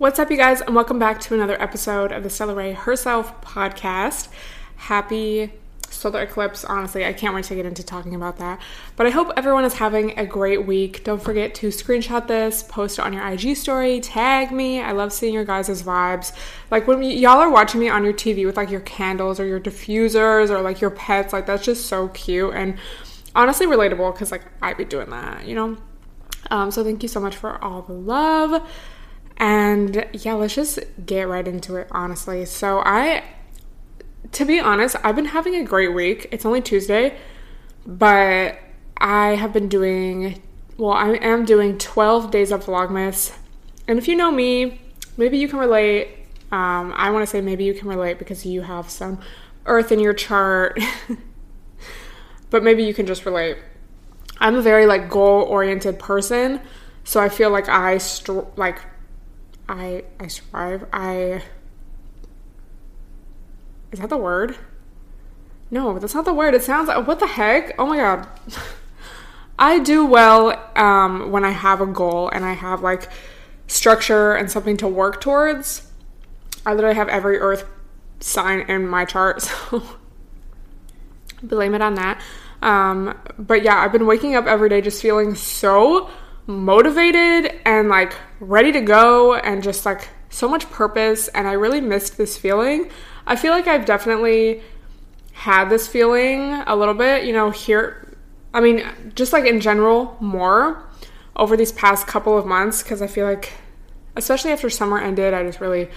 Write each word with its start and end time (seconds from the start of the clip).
What's 0.00 0.18
up, 0.18 0.30
you 0.30 0.38
guys, 0.38 0.62
and 0.62 0.74
welcome 0.74 0.98
back 0.98 1.20
to 1.20 1.34
another 1.34 1.60
episode 1.60 2.10
of 2.10 2.22
the 2.22 2.30
Stella 2.30 2.54
Rae 2.54 2.72
Herself 2.72 3.38
podcast. 3.42 4.28
Happy 4.76 5.52
solar 5.90 6.22
eclipse. 6.22 6.64
Honestly, 6.64 7.04
I 7.04 7.12
can't 7.12 7.34
wait 7.34 7.44
to 7.44 7.54
get 7.54 7.66
into 7.66 7.82
talking 7.82 8.14
about 8.14 8.38
that. 8.38 8.62
But 8.96 9.06
I 9.08 9.10
hope 9.10 9.30
everyone 9.36 9.66
is 9.66 9.74
having 9.74 10.18
a 10.18 10.24
great 10.24 10.64
week. 10.64 11.04
Don't 11.04 11.22
forget 11.22 11.54
to 11.56 11.68
screenshot 11.68 12.28
this, 12.28 12.62
post 12.62 12.98
it 12.98 13.02
on 13.02 13.12
your 13.12 13.28
IG 13.28 13.54
story, 13.58 14.00
tag 14.00 14.52
me. 14.52 14.80
I 14.80 14.92
love 14.92 15.12
seeing 15.12 15.34
your 15.34 15.44
guys' 15.44 15.82
vibes. 15.82 16.32
Like 16.70 16.86
when 16.86 17.02
y'all 17.02 17.36
are 17.36 17.50
watching 17.50 17.78
me 17.78 17.90
on 17.90 18.02
your 18.02 18.14
TV 18.14 18.46
with 18.46 18.56
like 18.56 18.70
your 18.70 18.80
candles 18.80 19.38
or 19.38 19.44
your 19.44 19.60
diffusers 19.60 20.48
or 20.48 20.62
like 20.62 20.80
your 20.80 20.92
pets, 20.92 21.34
like 21.34 21.44
that's 21.44 21.66
just 21.66 21.84
so 21.84 22.08
cute 22.08 22.54
and 22.54 22.78
honestly 23.34 23.66
relatable 23.66 24.14
because 24.14 24.32
like 24.32 24.46
I'd 24.62 24.78
be 24.78 24.86
doing 24.86 25.10
that, 25.10 25.44
you 25.44 25.54
know? 25.54 25.76
Um, 26.50 26.70
so 26.70 26.82
thank 26.82 27.02
you 27.02 27.08
so 27.10 27.20
much 27.20 27.36
for 27.36 27.62
all 27.62 27.82
the 27.82 27.92
love. 27.92 28.66
And 29.40 30.06
yeah, 30.12 30.34
let's 30.34 30.54
just 30.54 30.78
get 31.04 31.26
right 31.26 31.48
into 31.48 31.76
it, 31.76 31.88
honestly. 31.90 32.44
So, 32.44 32.82
I, 32.84 33.24
to 34.32 34.44
be 34.44 34.60
honest, 34.60 34.96
I've 35.02 35.16
been 35.16 35.24
having 35.24 35.54
a 35.54 35.64
great 35.64 35.94
week. 35.94 36.28
It's 36.30 36.44
only 36.44 36.60
Tuesday, 36.60 37.16
but 37.86 38.58
I 38.98 39.28
have 39.28 39.54
been 39.54 39.68
doing, 39.68 40.42
well, 40.76 40.92
I 40.92 41.14
am 41.14 41.46
doing 41.46 41.78
12 41.78 42.30
days 42.30 42.52
of 42.52 42.66
Vlogmas. 42.66 43.34
And 43.88 43.98
if 43.98 44.06
you 44.06 44.14
know 44.14 44.30
me, 44.30 44.78
maybe 45.16 45.38
you 45.38 45.48
can 45.48 45.58
relate. 45.58 46.08
Um, 46.52 46.92
I 46.94 47.10
want 47.10 47.22
to 47.22 47.26
say 47.26 47.40
maybe 47.40 47.64
you 47.64 47.72
can 47.72 47.88
relate 47.88 48.18
because 48.18 48.44
you 48.44 48.60
have 48.60 48.90
some 48.90 49.20
earth 49.64 49.90
in 49.90 50.00
your 50.00 50.12
chart, 50.12 50.78
but 52.50 52.62
maybe 52.62 52.84
you 52.84 52.92
can 52.92 53.06
just 53.06 53.24
relate. 53.24 53.56
I'm 54.38 54.56
a 54.56 54.62
very 54.62 54.84
like 54.84 55.08
goal 55.08 55.42
oriented 55.44 55.98
person, 55.98 56.60
so 57.04 57.20
I 57.20 57.30
feel 57.30 57.50
like 57.50 57.70
I 57.70 57.96
str- 57.98 58.40
like 58.56 58.80
I 59.70 60.02
I 60.18 60.26
strive. 60.26 60.86
I 60.92 61.42
Is 63.92 64.00
that 64.00 64.08
the 64.08 64.16
word? 64.16 64.56
No, 65.70 65.96
that's 65.98 66.14
not 66.14 66.24
the 66.24 66.34
word. 66.34 66.54
It 66.54 66.64
sounds 66.64 66.88
like 66.88 67.06
what 67.06 67.20
the 67.20 67.28
heck? 67.28 67.78
Oh 67.78 67.86
my 67.86 67.96
god. 67.96 68.26
I 69.58 69.78
do 69.78 70.04
well 70.04 70.60
um, 70.74 71.30
when 71.30 71.44
I 71.44 71.50
have 71.50 71.80
a 71.80 71.86
goal 71.86 72.28
and 72.30 72.44
I 72.44 72.54
have 72.54 72.82
like 72.82 73.10
structure 73.68 74.34
and 74.34 74.50
something 74.50 74.76
to 74.78 74.88
work 74.88 75.20
towards. 75.20 75.86
I 76.66 76.74
literally 76.74 76.96
have 76.96 77.08
every 77.08 77.38
earth 77.38 77.64
sign 78.18 78.60
in 78.62 78.88
my 78.88 79.04
chart, 79.04 79.42
so 79.42 79.82
blame 81.42 81.74
it 81.74 81.82
on 81.82 81.94
that. 81.94 82.20
Um, 82.62 83.16
but 83.38 83.62
yeah, 83.62 83.78
I've 83.78 83.92
been 83.92 84.06
waking 84.06 84.34
up 84.34 84.46
every 84.46 84.68
day 84.68 84.80
just 84.80 85.00
feeling 85.00 85.34
so 85.34 86.10
motivated 86.50 87.60
and 87.64 87.88
like 87.88 88.14
ready 88.40 88.72
to 88.72 88.80
go 88.80 89.34
and 89.34 89.62
just 89.62 89.86
like 89.86 90.08
so 90.28 90.48
much 90.48 90.68
purpose 90.70 91.28
and 91.28 91.46
I 91.46 91.52
really 91.52 91.80
missed 91.80 92.16
this 92.16 92.36
feeling. 92.36 92.90
I 93.26 93.36
feel 93.36 93.52
like 93.52 93.66
I've 93.66 93.84
definitely 93.84 94.62
had 95.32 95.68
this 95.68 95.86
feeling 95.88 96.54
a 96.66 96.74
little 96.74 96.94
bit, 96.94 97.24
you 97.24 97.32
know, 97.32 97.50
here 97.50 98.14
I 98.52 98.60
mean, 98.60 98.84
just 99.14 99.32
like 99.32 99.44
in 99.44 99.60
general 99.60 100.16
more 100.20 100.84
over 101.36 101.56
these 101.56 101.72
past 101.72 102.06
couple 102.06 102.36
of 102.36 102.46
months 102.46 102.82
cuz 102.82 103.00
I 103.00 103.06
feel 103.06 103.26
like 103.26 103.52
especially 104.16 104.50
after 104.52 104.68
summer 104.68 104.98
ended, 104.98 105.32
I 105.34 105.44
just 105.44 105.60
really 105.60 105.88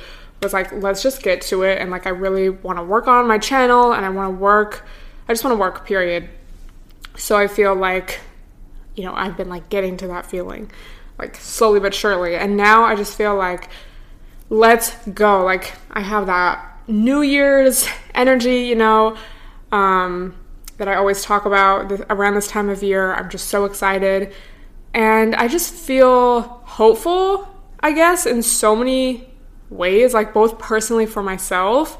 was 0.41 0.53
like 0.53 0.71
let's 0.71 1.01
just 1.01 1.23
get 1.23 1.41
to 1.41 1.63
it 1.63 1.79
and 1.79 1.89
like 1.89 2.05
I 2.05 2.11
really 2.11 2.49
want 2.49 2.77
to 2.77 2.83
work 2.83 3.07
on 3.07 3.27
my 3.27 3.37
channel 3.37 3.93
and 3.93 4.05
I 4.05 4.09
want 4.09 4.33
to 4.33 4.39
work 4.39 4.83
I 5.27 5.33
just 5.33 5.43
want 5.43 5.53
to 5.53 5.59
work 5.59 5.85
period. 5.85 6.29
So 7.15 7.37
I 7.37 7.47
feel 7.47 7.73
like 7.75 8.19
you 8.95 9.03
know, 9.03 9.13
I've 9.13 9.37
been 9.37 9.49
like 9.49 9.69
getting 9.69 9.97
to 9.97 10.07
that 10.07 10.25
feeling, 10.25 10.71
like 11.17 11.35
slowly 11.37 11.79
but 11.79 11.93
surely. 11.93 12.35
And 12.35 12.57
now 12.57 12.83
I 12.83 12.95
just 12.95 13.17
feel 13.17 13.35
like, 13.35 13.69
let's 14.49 14.95
go. 15.07 15.43
Like, 15.43 15.73
I 15.91 16.01
have 16.01 16.27
that 16.27 16.79
New 16.87 17.21
Year's 17.21 17.87
energy, 18.13 18.61
you 18.61 18.75
know, 18.75 19.17
um, 19.71 20.35
that 20.77 20.87
I 20.87 20.95
always 20.95 21.23
talk 21.23 21.45
about 21.45 21.89
this, 21.89 22.01
around 22.09 22.35
this 22.35 22.47
time 22.47 22.69
of 22.69 22.83
year. 22.83 23.13
I'm 23.13 23.29
just 23.29 23.47
so 23.47 23.65
excited. 23.65 24.33
And 24.93 25.35
I 25.35 25.47
just 25.47 25.73
feel 25.73 26.41
hopeful, 26.41 27.47
I 27.79 27.93
guess, 27.93 28.25
in 28.25 28.43
so 28.43 28.75
many 28.75 29.29
ways, 29.69 30.13
like 30.13 30.33
both 30.33 30.59
personally 30.59 31.05
for 31.05 31.23
myself 31.23 31.97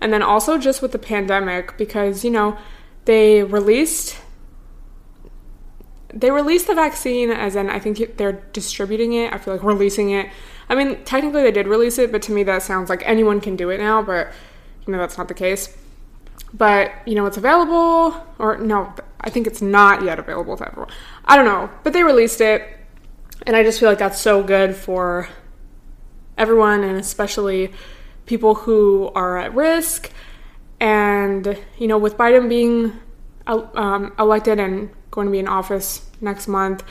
and 0.00 0.12
then 0.12 0.22
also 0.22 0.58
just 0.58 0.82
with 0.82 0.92
the 0.92 0.98
pandemic 0.98 1.78
because, 1.78 2.24
you 2.24 2.30
know, 2.30 2.58
they 3.06 3.42
released 3.42 4.18
they 6.14 6.30
released 6.30 6.68
the 6.68 6.74
vaccine 6.74 7.30
as 7.30 7.56
in 7.56 7.68
I 7.68 7.78
think 7.78 8.16
they're 8.16 8.44
distributing 8.52 9.12
it. 9.14 9.32
I 9.32 9.38
feel 9.38 9.54
like 9.54 9.62
releasing 9.64 10.10
it. 10.10 10.30
I 10.68 10.74
mean, 10.74 11.04
technically 11.04 11.42
they 11.42 11.50
did 11.50 11.66
release 11.66 11.98
it, 11.98 12.12
but 12.12 12.22
to 12.22 12.32
me 12.32 12.44
that 12.44 12.62
sounds 12.62 12.88
like 12.88 13.02
anyone 13.04 13.40
can 13.40 13.56
do 13.56 13.70
it 13.70 13.78
now, 13.78 14.00
but 14.00 14.32
you 14.86 14.92
know 14.92 14.98
that's 14.98 15.18
not 15.18 15.28
the 15.28 15.34
case. 15.34 15.76
But, 16.52 16.92
you 17.04 17.16
know, 17.16 17.26
it's 17.26 17.36
available 17.36 18.24
or 18.38 18.56
no, 18.58 18.94
I 19.20 19.30
think 19.30 19.48
it's 19.48 19.60
not 19.60 20.04
yet 20.04 20.20
available 20.20 20.56
to 20.56 20.68
everyone. 20.68 20.90
I 21.24 21.36
don't 21.36 21.46
know, 21.46 21.68
but 21.82 21.92
they 21.92 22.04
released 22.04 22.40
it 22.40 22.62
and 23.44 23.56
I 23.56 23.64
just 23.64 23.80
feel 23.80 23.88
like 23.88 23.98
that's 23.98 24.20
so 24.20 24.42
good 24.42 24.76
for 24.76 25.28
everyone 26.38 26.84
and 26.84 26.96
especially 26.98 27.72
people 28.26 28.54
who 28.54 29.10
are 29.16 29.36
at 29.36 29.52
risk 29.52 30.12
and, 30.78 31.58
you 31.76 31.88
know, 31.88 31.98
with 31.98 32.16
Biden 32.16 32.48
being 32.48 33.00
um, 33.46 34.12
elected 34.18 34.60
and 34.60 34.90
going 35.14 35.26
to 35.28 35.30
be 35.30 35.38
in 35.38 35.46
office 35.46 36.04
next 36.20 36.48
month, 36.48 36.82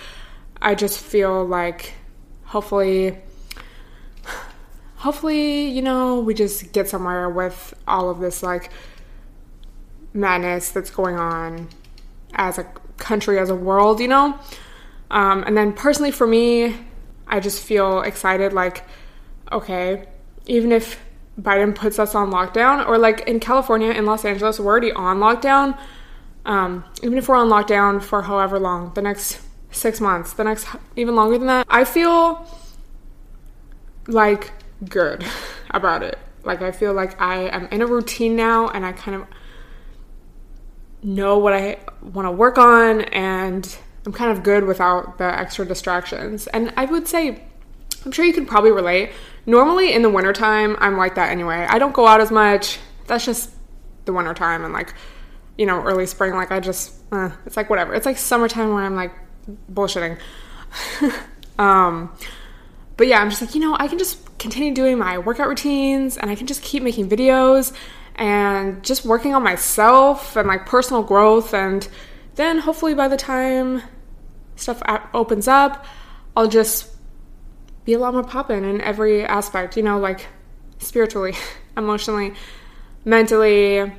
I 0.62 0.76
just 0.76 0.98
feel 0.98 1.46
like 1.46 1.94
hopefully 2.46 3.18
hopefully, 4.96 5.68
you 5.68 5.82
know, 5.82 6.22
we 6.22 6.34
just 6.34 6.72
get 6.72 6.88
somewhere 6.88 7.30
with 7.30 7.74
all 7.86 8.10
of 8.10 8.20
this 8.20 8.42
like 8.42 8.72
madness 10.14 10.72
that's 10.72 10.90
going 10.90 11.18
on 11.18 11.68
as 12.36 12.58
a 12.58 12.64
country, 12.98 13.38
as 13.38 13.50
a 13.50 13.56
world, 13.56 14.00
you 14.00 14.08
know? 14.08 14.40
Um, 15.12 15.44
and 15.44 15.58
then 15.58 15.74
personally 15.74 16.12
for 16.12 16.26
me, 16.26 16.78
I 17.28 17.42
just 17.42 17.62
feel 17.62 18.02
excited 18.02 18.54
like, 18.54 18.86
okay, 19.52 20.08
even 20.46 20.72
if 20.72 21.04
Biden 21.40 21.76
puts 21.76 22.00
us 22.00 22.16
on 22.16 22.32
lockdown, 22.32 22.88
or 22.88 22.98
like 22.98 23.22
in 23.22 23.42
California, 23.42 23.92
in 23.92 24.06
Los 24.06 24.24
Angeles, 24.24 24.60
we're 24.60 24.72
already 24.72 24.94
on 24.94 25.20
lockdown 25.20 25.78
um, 26.46 26.84
even 27.02 27.18
if 27.18 27.28
we're 27.30 27.36
on 27.36 27.50
lockdown 27.50 28.02
for 28.02 28.22
however 28.22 28.60
long, 28.60 28.94
the 28.94 29.02
next 29.02 29.40
six 29.72 30.02
months, 30.02 30.34
the 30.34 30.44
next 30.44 30.68
even 30.96 31.16
longer 31.16 31.38
than 31.38 31.48
that, 31.48 31.66
I 31.70 31.84
feel 31.84 32.48
like 34.08 34.52
good 34.90 35.26
about 35.72 36.04
it. 36.04 36.20
Like 36.44 36.62
I 36.62 36.72
feel 36.72 36.94
like 36.94 37.20
I 37.22 37.48
am 37.50 37.68
in 37.68 37.82
a 37.82 37.88
routine 37.88 38.36
now 38.36 38.68
and 38.70 38.86
I 38.86 38.92
kind 38.92 39.16
of 39.16 39.28
know 41.02 41.38
what 41.38 41.54
I 41.54 41.80
want 42.02 42.28
to 42.28 42.32
work 42.32 42.58
on 42.58 43.02
and 43.02 43.78
I'm 44.06 44.14
kind 44.14 44.32
of 44.32 44.44
good 44.44 44.66
without 44.66 45.18
the 45.18 45.24
extra 45.24 45.66
distractions. 45.66 46.48
And 46.48 46.74
I 46.76 46.86
would 46.86 47.08
say 47.08 47.44
I'm 48.06 48.12
sure 48.12 48.26
you 48.26 48.34
could 48.34 48.48
probably 48.48 48.72
relate. 48.72 49.12
Normally 49.46 49.94
in 49.94 50.02
the 50.02 50.10
wintertime, 50.10 50.76
I'm 50.80 50.98
like 50.98 51.16
that 51.16 51.30
anyway. 51.30 51.66
I 51.70 51.80
don't 51.80 51.94
go 51.94 52.06
out 52.06 52.20
as 52.20 52.32
much. 52.32 52.80
That's 53.08 53.26
just 53.26 53.52
the 54.06 54.12
wintertime 54.12 54.66
and 54.66 54.74
like 54.74 54.94
you 55.58 55.66
know, 55.66 55.82
early 55.84 56.06
spring, 56.06 56.34
like 56.34 56.52
I 56.52 56.60
just, 56.60 56.94
uh, 57.12 57.30
it's 57.46 57.58
like 57.58 57.70
whatever. 57.70 57.94
It's 57.94 58.06
like 58.06 58.18
summertime 58.18 58.74
when 58.74 58.84
I'm 58.84 58.96
like 58.96 59.14
bullshitting. 59.72 60.18
um, 61.60 62.16
but 62.98 63.08
yeah, 63.08 63.20
I'm 63.20 63.30
just 63.30 63.42
like, 63.42 63.56
you 63.56 63.62
know, 63.62 63.76
I 63.78 63.88
can 63.88 63.98
just 63.98 64.38
continue 64.40 64.74
doing 64.74 64.98
my 64.98 65.18
workout 65.18 65.48
routines 65.48 66.18
and 66.18 66.30
I 66.30 66.36
can 66.36 66.48
just 66.48 66.62
keep 66.62 66.84
making 66.84 67.10
videos 67.10 67.74
and 68.16 68.84
just 68.84 69.06
working 69.06 69.34
on 69.34 69.44
myself 69.44 70.36
and 70.36 70.48
like 70.48 70.66
personal 70.66 71.04
growth. 71.04 71.54
And 71.54 71.88
then 72.36 72.60
hopefully 72.60 72.94
by 72.94 73.08
the 73.08 73.18
time 73.18 73.82
stuff 74.56 74.82
opens 75.14 75.48
up, 75.48 75.86
I'll 76.36 76.48
just 76.48 76.92
be 77.86 77.94
a 77.94 78.00
lot 78.00 78.14
more 78.14 78.24
poppin' 78.24 78.64
in 78.64 78.82
every 78.82 79.26
aspect, 79.26 79.76
you 79.78 79.84
know, 79.84 80.00
like 80.00 80.28
spiritually, 80.80 81.34
emotionally, 81.78 82.34
mentally, 83.06 83.92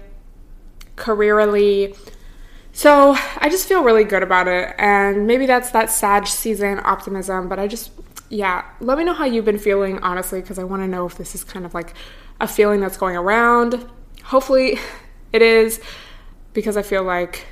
careerly. 0.97 1.95
So 2.73 3.17
I 3.39 3.49
just 3.49 3.69
feel 3.69 3.83
really 3.85 4.05
good 4.05 4.23
about 4.23 4.49
it. 4.49 4.75
And 4.79 5.27
maybe 5.27 5.47
that's 5.47 5.71
that 5.71 5.91
Sag 5.91 6.27
season 6.27 6.81
optimism, 6.85 7.49
but 7.49 7.59
I 7.59 7.69
just, 7.69 7.91
yeah, 8.29 8.65
let 8.81 8.99
me 8.99 9.05
know 9.05 9.15
how 9.15 9.25
you've 9.25 9.45
been 9.45 9.59
feeling, 9.59 9.99
honestly, 10.01 10.41
because 10.41 10.59
I 10.59 10.65
want 10.65 10.83
to 10.83 10.89
know 10.89 11.07
if 11.07 11.17
this 11.17 11.35
is 11.35 11.45
kind 11.45 11.65
of 11.65 11.75
like 11.75 11.95
a 12.41 12.49
feeling 12.49 12.81
that's 12.81 12.97
going 12.97 13.17
around. 13.17 13.87
Hopefully 14.25 14.79
it 15.33 15.43
is, 15.43 15.81
because 16.53 16.77
I 16.77 16.83
feel 16.83 17.03
like 17.03 17.47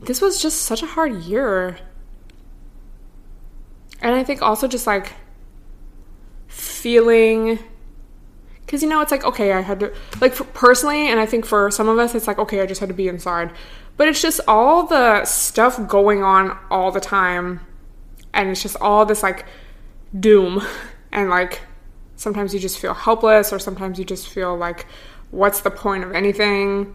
this 0.00 0.20
was 0.20 0.40
just 0.40 0.62
such 0.62 0.82
a 0.82 0.86
hard 0.86 1.14
year. 1.22 1.78
And 4.00 4.14
I 4.14 4.22
think 4.24 4.42
also 4.42 4.68
just 4.68 4.86
like 4.86 5.12
feeling 6.46 7.58
because 8.68 8.82
you 8.82 8.88
know 8.88 9.00
it's 9.00 9.10
like 9.10 9.24
okay 9.24 9.54
i 9.54 9.62
had 9.62 9.80
to 9.80 9.90
like 10.20 10.34
personally 10.52 11.08
and 11.08 11.18
i 11.18 11.24
think 11.24 11.46
for 11.46 11.70
some 11.70 11.88
of 11.88 11.98
us 11.98 12.14
it's 12.14 12.26
like 12.26 12.38
okay 12.38 12.60
i 12.60 12.66
just 12.66 12.80
had 12.80 12.88
to 12.90 12.94
be 12.94 13.08
inside. 13.08 13.50
But 13.98 14.06
it's 14.06 14.22
just 14.22 14.40
all 14.46 14.86
the 14.86 15.24
stuff 15.24 15.88
going 15.88 16.22
on 16.22 16.56
all 16.70 16.92
the 16.92 17.00
time 17.00 17.60
and 18.32 18.48
it's 18.48 18.62
just 18.62 18.76
all 18.80 19.04
this 19.04 19.22
like 19.22 19.44
doom. 20.18 20.62
And 21.10 21.30
like 21.30 21.62
sometimes 22.16 22.52
you 22.52 22.60
just 22.60 22.78
feel 22.78 22.92
helpless 22.92 23.50
or 23.50 23.58
sometimes 23.58 23.98
you 23.98 24.04
just 24.04 24.28
feel 24.28 24.54
like 24.54 24.84
what's 25.30 25.62
the 25.62 25.70
point 25.70 26.04
of 26.04 26.12
anything? 26.12 26.94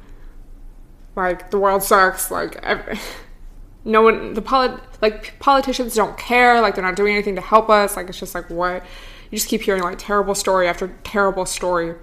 Like 1.15 1.49
the 1.49 1.57
world 1.57 1.81
sucks 1.81 2.29
like 2.29 2.57
every, 2.57 2.99
no 3.83 4.03
one 4.03 4.35
the 4.35 4.41
polit 4.41 4.79
like 5.01 5.39
politicians 5.39 5.95
don't 5.95 6.15
care 6.15 6.61
like 6.61 6.75
they're 6.75 6.83
not 6.83 6.95
doing 6.95 7.15
anything 7.15 7.33
to 7.35 7.41
help 7.41 7.71
us 7.71 7.97
like 7.97 8.07
it's 8.07 8.19
just 8.19 8.35
like 8.35 8.47
what 8.51 8.85
you 9.33 9.37
just 9.39 9.49
keep 9.49 9.63
hearing 9.63 9.81
like 9.81 9.97
terrible 9.97 10.35
story 10.35 10.67
after 10.67 10.95
terrible 11.03 11.47
story. 11.47 11.95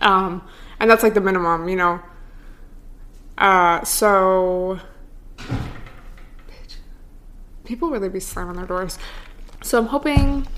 Um 0.00 0.42
and 0.80 0.90
that's 0.90 1.04
like 1.04 1.14
the 1.14 1.20
minimum 1.20 1.68
you 1.68 1.76
know? 1.76 2.00
Uh 3.38 3.84
so 3.84 4.80
people 7.62 7.88
really 7.88 8.08
be 8.08 8.18
slamming 8.18 8.56
their 8.56 8.66
doors. 8.66 8.98
So 9.62 9.78
i'm 9.78 9.86
hoping 9.86 10.48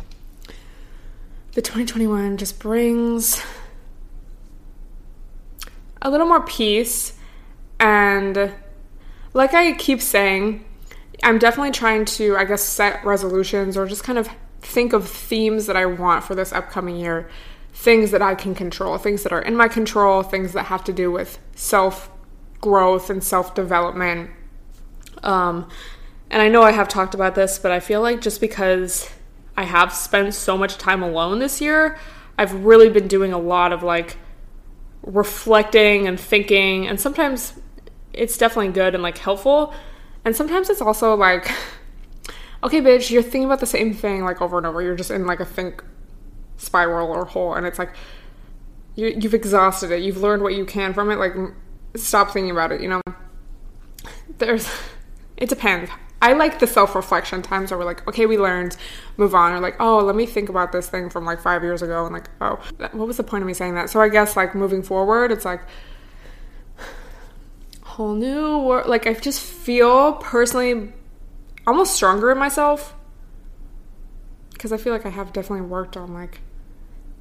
the 1.52 1.60
2021 1.60 2.38
just 2.38 2.58
brings 2.58 3.42
a 6.00 6.08
little 6.08 6.26
more 6.26 6.42
peace. 6.46 7.18
And 7.78 8.54
like 9.34 9.52
I 9.52 9.72
keep 9.72 10.00
saying, 10.00 10.64
I'm 11.22 11.38
definitely 11.38 11.72
trying 11.72 12.06
to, 12.06 12.34
I 12.38 12.44
guess, 12.44 12.62
set 12.62 13.04
resolutions 13.04 13.76
or 13.76 13.86
just 13.86 14.04
kind 14.04 14.18
of 14.18 14.30
think 14.62 14.92
of 14.92 15.08
themes 15.08 15.66
that 15.66 15.76
I 15.76 15.86
want 15.86 16.24
for 16.24 16.34
this 16.34 16.52
upcoming 16.52 16.96
year. 16.96 17.28
Things 17.74 18.10
that 18.12 18.22
I 18.22 18.34
can 18.34 18.54
control, 18.54 18.96
things 18.98 19.22
that 19.22 19.32
are 19.32 19.42
in 19.42 19.56
my 19.56 19.68
control, 19.68 20.22
things 20.22 20.52
that 20.52 20.64
have 20.64 20.84
to 20.84 20.92
do 20.92 21.10
with 21.10 21.38
self 21.54 22.10
growth 22.60 23.10
and 23.10 23.22
self 23.22 23.54
development. 23.54 24.30
Um, 25.22 25.68
and 26.30 26.40
I 26.40 26.48
know 26.48 26.62
I 26.62 26.72
have 26.72 26.88
talked 26.88 27.14
about 27.14 27.34
this, 27.34 27.58
but 27.58 27.70
I 27.70 27.80
feel 27.80 28.00
like 28.00 28.20
just 28.20 28.40
because 28.40 29.10
I 29.56 29.64
have 29.64 29.92
spent 29.92 30.34
so 30.34 30.56
much 30.56 30.78
time 30.78 31.02
alone 31.02 31.38
this 31.38 31.60
year, 31.60 31.98
I've 32.38 32.64
really 32.64 32.88
been 32.88 33.08
doing 33.08 33.32
a 33.32 33.38
lot 33.38 33.72
of 33.72 33.82
like 33.82 34.16
reflecting 35.02 36.06
and 36.06 36.18
thinking, 36.18 36.86
and 36.86 37.00
sometimes 37.00 37.54
it's 38.12 38.38
definitely 38.38 38.72
good 38.72 38.94
and 38.94 39.02
like 39.02 39.18
helpful. 39.18 39.74
And 40.24 40.36
sometimes 40.36 40.70
it's 40.70 40.80
also 40.80 41.14
like, 41.14 41.50
okay, 42.62 42.80
bitch, 42.80 43.10
you're 43.10 43.22
thinking 43.22 43.44
about 43.44 43.60
the 43.60 43.66
same 43.66 43.92
thing 43.92 44.24
like 44.24 44.40
over 44.40 44.58
and 44.58 44.66
over. 44.66 44.82
You're 44.82 44.96
just 44.96 45.10
in 45.10 45.26
like 45.26 45.40
a 45.40 45.44
think 45.44 45.82
spiral 46.56 47.10
or 47.10 47.24
hole, 47.24 47.54
and 47.54 47.66
it's 47.66 47.78
like 47.78 47.94
you, 48.94 49.08
you've 49.08 49.34
exhausted 49.34 49.90
it. 49.90 50.02
You've 50.02 50.18
learned 50.18 50.42
what 50.42 50.54
you 50.54 50.64
can 50.64 50.94
from 50.94 51.10
it. 51.10 51.16
Like, 51.16 51.34
stop 51.96 52.30
thinking 52.30 52.50
about 52.50 52.72
it. 52.72 52.80
You 52.80 52.88
know, 52.88 53.00
there's 54.38 54.68
it 55.36 55.48
depends. 55.48 55.90
I 56.20 56.34
like 56.34 56.60
the 56.60 56.68
self 56.68 56.94
reflection 56.94 57.42
times 57.42 57.72
where 57.72 57.78
we're 57.78 57.84
like, 57.84 58.06
okay, 58.06 58.26
we 58.26 58.38
learned, 58.38 58.76
move 59.16 59.34
on, 59.34 59.52
or 59.52 59.60
like, 59.60 59.74
oh, 59.80 59.98
let 59.98 60.14
me 60.14 60.24
think 60.24 60.48
about 60.48 60.70
this 60.70 60.88
thing 60.88 61.10
from 61.10 61.24
like 61.24 61.40
five 61.40 61.64
years 61.64 61.82
ago, 61.82 62.04
and 62.04 62.14
like, 62.14 62.28
oh, 62.40 62.60
what 62.92 63.08
was 63.08 63.16
the 63.16 63.24
point 63.24 63.42
of 63.42 63.48
me 63.48 63.54
saying 63.54 63.74
that? 63.74 63.90
So 63.90 64.00
I 64.00 64.08
guess 64.08 64.36
like 64.36 64.54
moving 64.54 64.84
forward, 64.84 65.32
it's 65.32 65.44
like 65.44 65.62
whole 67.82 68.14
new 68.14 68.58
world. 68.58 68.88
Like 68.88 69.08
I 69.08 69.14
just 69.14 69.40
feel 69.40 70.12
personally 70.14 70.92
almost 71.66 71.94
stronger 71.94 72.30
in 72.30 72.38
myself 72.38 72.94
because 74.52 74.72
I 74.72 74.76
feel 74.76 74.92
like 74.92 75.06
I 75.06 75.10
have 75.10 75.32
definitely 75.32 75.66
worked 75.66 75.96
on 75.96 76.14
like 76.14 76.40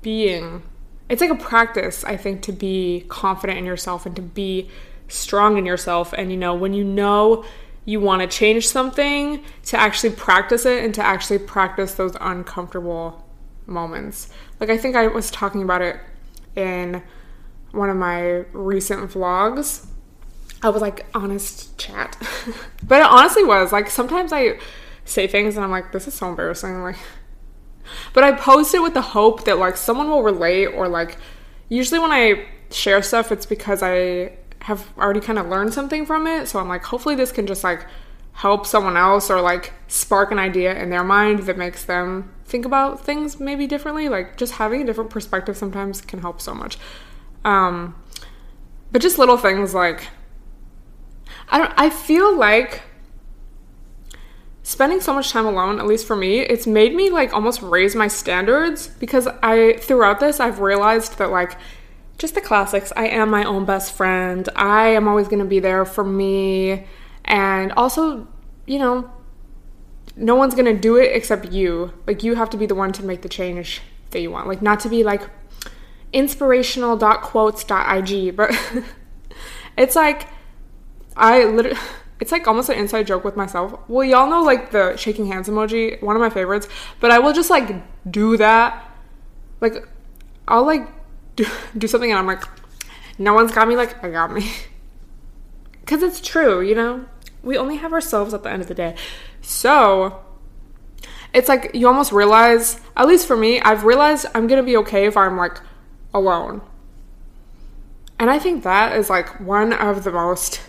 being. 0.02 0.64
It's 1.10 1.22
like 1.22 1.32
a 1.32 1.36
practice, 1.36 2.04
I 2.04 2.16
think, 2.16 2.42
to 2.44 2.52
be 2.52 3.06
confident 3.10 3.60
in 3.60 3.66
yourself 3.66 4.06
and 4.06 4.16
to 4.16 4.22
be 4.22 4.70
strong 5.08 5.58
in 5.58 5.66
yourself. 5.66 6.14
And 6.14 6.32
you 6.32 6.38
know, 6.38 6.54
when 6.54 6.74
you 6.74 6.84
know 6.84 7.44
you 7.84 8.00
want 8.00 8.22
to 8.22 8.28
change 8.28 8.68
something, 8.68 9.44
to 9.64 9.78
actually 9.78 10.12
practice 10.12 10.66
it 10.66 10.84
and 10.84 10.94
to 10.94 11.04
actually 11.04 11.40
practice 11.40 11.96
those 11.96 12.16
uncomfortable 12.22 13.28
moments. 13.66 14.30
Like 14.60 14.70
I 14.70 14.78
think 14.78 14.96
I 14.96 15.08
was 15.08 15.32
talking 15.32 15.64
about 15.64 15.82
it 15.82 16.00
in 16.56 17.02
one 17.72 17.90
of 17.90 17.98
my 17.98 18.44
recent 18.54 19.10
vlogs 19.12 19.88
I 20.64 20.70
was 20.70 20.82
like, 20.82 21.06
honest 21.14 21.78
chat. 21.78 22.18
but 22.88 23.02
it 23.02 23.08
honestly 23.08 23.44
was. 23.44 23.72
Like, 23.72 23.90
sometimes 23.90 24.32
I 24.32 24.60
say 25.06 25.28
things 25.28 25.56
and 25.56 25.64
I'm 25.64 25.72
like, 25.72 25.92
this 25.92 26.08
is 26.08 26.14
so 26.14 26.30
embarrassing. 26.30 26.82
Like, 26.84 26.98
but 28.14 28.24
I 28.24 28.34
post 28.34 28.74
it 28.74 28.82
with 28.82 28.94
the 28.94 29.02
hope 29.02 29.46
that 29.46 29.58
like 29.58 29.76
someone 29.78 30.10
will 30.10 30.24
relate 30.24 30.68
or 30.68 30.88
like, 30.88 31.18
usually 31.70 32.00
when 32.00 32.12
I 32.12 32.46
share 32.70 33.02
stuff, 33.02 33.32
it's 33.32 33.46
because 33.46 33.82
I 33.82 34.34
have 34.62 34.88
already 34.98 35.20
kind 35.20 35.40
of 35.40 35.48
learned 35.48 35.74
something 35.74 36.06
from 36.06 36.28
it. 36.28 36.48
So 36.48 36.60
I'm 36.60 36.68
like, 36.68 36.84
hopefully 36.84 37.16
this 37.16 37.32
can 37.32 37.48
just 37.48 37.64
like 37.64 37.86
help 38.34 38.66
someone 38.66 38.98
else 38.98 39.30
or 39.30 39.42
like 39.42 39.74
spark 39.88 40.32
an 40.32 40.40
idea 40.40 40.80
in 40.80 40.90
their 40.90 41.04
mind 41.04 41.40
that 41.40 41.58
makes 41.58 41.84
them 41.86 42.32
think 42.46 42.66
about 42.66 43.04
things 43.04 43.40
maybe 43.40 43.66
differently. 43.66 44.10
Like, 44.10 44.38
just 44.38 44.54
having 44.54 44.82
a 44.82 44.86
different 44.86 45.10
perspective 45.10 45.58
sometimes 45.58 46.02
can 46.02 46.20
help 46.20 46.40
so 46.40 46.54
much. 46.54 46.78
Um, 47.44 47.96
but 48.92 49.02
just 49.02 49.18
little 49.18 49.38
things 49.38 49.74
like, 49.74 50.08
I 51.52 51.58
don't 51.58 51.74
I 51.78 51.90
feel 51.90 52.36
like 52.36 52.82
spending 54.64 55.02
so 55.02 55.14
much 55.14 55.32
time 55.32 55.46
alone, 55.46 55.80
at 55.80 55.86
least 55.86 56.08
for 56.08 56.16
me, 56.16 56.40
it's 56.40 56.66
made 56.66 56.96
me 56.96 57.10
like 57.10 57.34
almost 57.34 57.62
raise 57.62 57.96
my 57.96 58.08
standards 58.08 58.88
because 58.88 59.28
I 59.44 59.78
throughout 59.80 60.20
this 60.20 60.40
I've 60.40 60.60
realized 60.60 61.18
that 61.18 61.30
like 61.30 61.58
just 62.18 62.36
the 62.36 62.42
classics, 62.42 62.94
I 62.96 63.08
am 63.08 63.30
my 63.30 63.44
own 63.44 63.66
best 63.66 63.94
friend. 63.94 64.48
I 64.56 64.90
am 64.90 65.08
always 65.08 65.28
going 65.28 65.40
to 65.40 65.46
be 65.46 65.60
there 65.60 65.86
for 65.86 66.04
me 66.04 66.86
and 67.26 67.72
also, 67.74 68.28
you 68.68 68.80
know, 68.80 69.12
no 70.16 70.36
one's 70.36 70.54
going 70.54 70.74
to 70.74 70.80
do 70.80 70.98
it 70.98 71.16
except 71.16 71.52
you. 71.52 71.94
Like 72.06 72.24
you 72.24 72.36
have 72.36 72.50
to 72.52 72.58
be 72.58 72.66
the 72.66 72.76
one 72.76 72.92
to 72.94 73.04
make 73.04 73.24
the 73.24 73.30
change 73.30 73.82
that 74.12 74.22
you 74.22 74.30
want. 74.30 74.48
Like 74.48 74.62
not 74.62 74.80
to 74.82 74.90
be 74.90 75.04
like 75.04 75.24
inspirational.quotes.ig, 76.14 78.36
but 78.36 78.84
it's 79.78 79.96
like 79.96 80.28
I 81.16 81.46
literally. 81.46 81.80
It's 82.22 82.32
like 82.32 82.48
almost 82.48 82.70
an 82.70 82.78
inside 82.78 83.08
joke 83.08 83.24
with 83.24 83.36
myself. 83.36 83.74
Well, 83.88 84.06
y'all 84.06 84.30
know 84.30 84.44
like 84.44 84.70
the 84.70 84.96
shaking 84.96 85.26
hands 85.26 85.50
emoji, 85.50 86.00
one 86.04 86.16
of 86.16 86.20
my 86.20 86.30
favorites, 86.30 86.68
but 87.00 87.10
I 87.10 87.18
will 87.18 87.34
just 87.34 87.50
like 87.50 87.74
do 88.12 88.38
that. 88.38 88.88
Like, 89.60 89.88
I'll 90.48 90.64
like 90.64 90.88
do, 91.36 91.48
do 91.76 91.88
something 91.88 92.12
and 92.12 92.20
I'm 92.20 92.28
like, 92.28 92.44
no 93.18 93.34
one's 93.34 93.52
got 93.52 93.68
me, 93.68 93.76
like, 93.76 94.04
I 94.04 94.12
got 94.12 94.32
me. 94.32 94.52
Because 95.82 96.04
it's 96.04 96.22
true, 96.22 96.62
you 96.62 96.76
know? 96.76 97.06
We 97.42 97.58
only 97.58 97.78
have 97.78 97.92
ourselves 97.92 98.36
at 98.36 98.44
the 98.44 98.52
end 98.52 98.62
of 98.62 98.68
the 98.68 98.76
day. 98.76 98.96
So, 99.42 100.24
it's 101.34 101.50
like 101.50 101.72
you 101.74 101.88
almost 101.88 102.12
realize, 102.12 102.80
at 102.96 103.08
least 103.08 103.28
for 103.28 103.36
me, 103.36 103.60
I've 103.62 103.84
realized 103.84 104.26
I'm 104.36 104.48
gonna 104.48 104.64
be 104.64 104.78
okay 104.78 105.06
if 105.06 105.18
I'm 105.18 105.38
like 105.38 105.60
alone. 106.14 106.62
And 108.20 108.30
I 108.30 108.38
think 108.38 108.64
that 108.64 108.96
is 108.96 109.10
like 109.10 109.40
one 109.40 109.74
of 109.74 110.04
the 110.04 110.12
most 110.12 110.62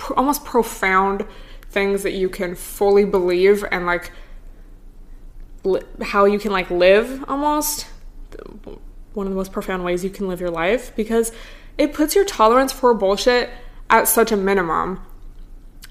pr- 0.00 0.14
almost 0.14 0.44
profound 0.44 1.24
things 1.70 2.02
that 2.02 2.12
you 2.12 2.28
can 2.28 2.56
fully 2.56 3.04
believe 3.04 3.64
and 3.70 3.86
like 3.86 4.10
li- 5.62 5.82
how 6.02 6.24
you 6.24 6.38
can 6.38 6.50
like 6.50 6.68
live 6.70 7.24
almost 7.28 7.86
one 9.12 9.26
of 9.26 9.30
the 9.30 9.36
most 9.36 9.52
profound 9.52 9.84
ways 9.84 10.02
you 10.02 10.10
can 10.10 10.26
live 10.26 10.40
your 10.40 10.50
life 10.50 10.94
because 10.96 11.30
it 11.78 11.92
puts 11.92 12.14
your 12.14 12.24
tolerance 12.24 12.72
for 12.72 12.92
bullshit 12.94 13.50
at 13.88 14.08
such 14.08 14.32
a 14.32 14.36
minimum. 14.36 15.00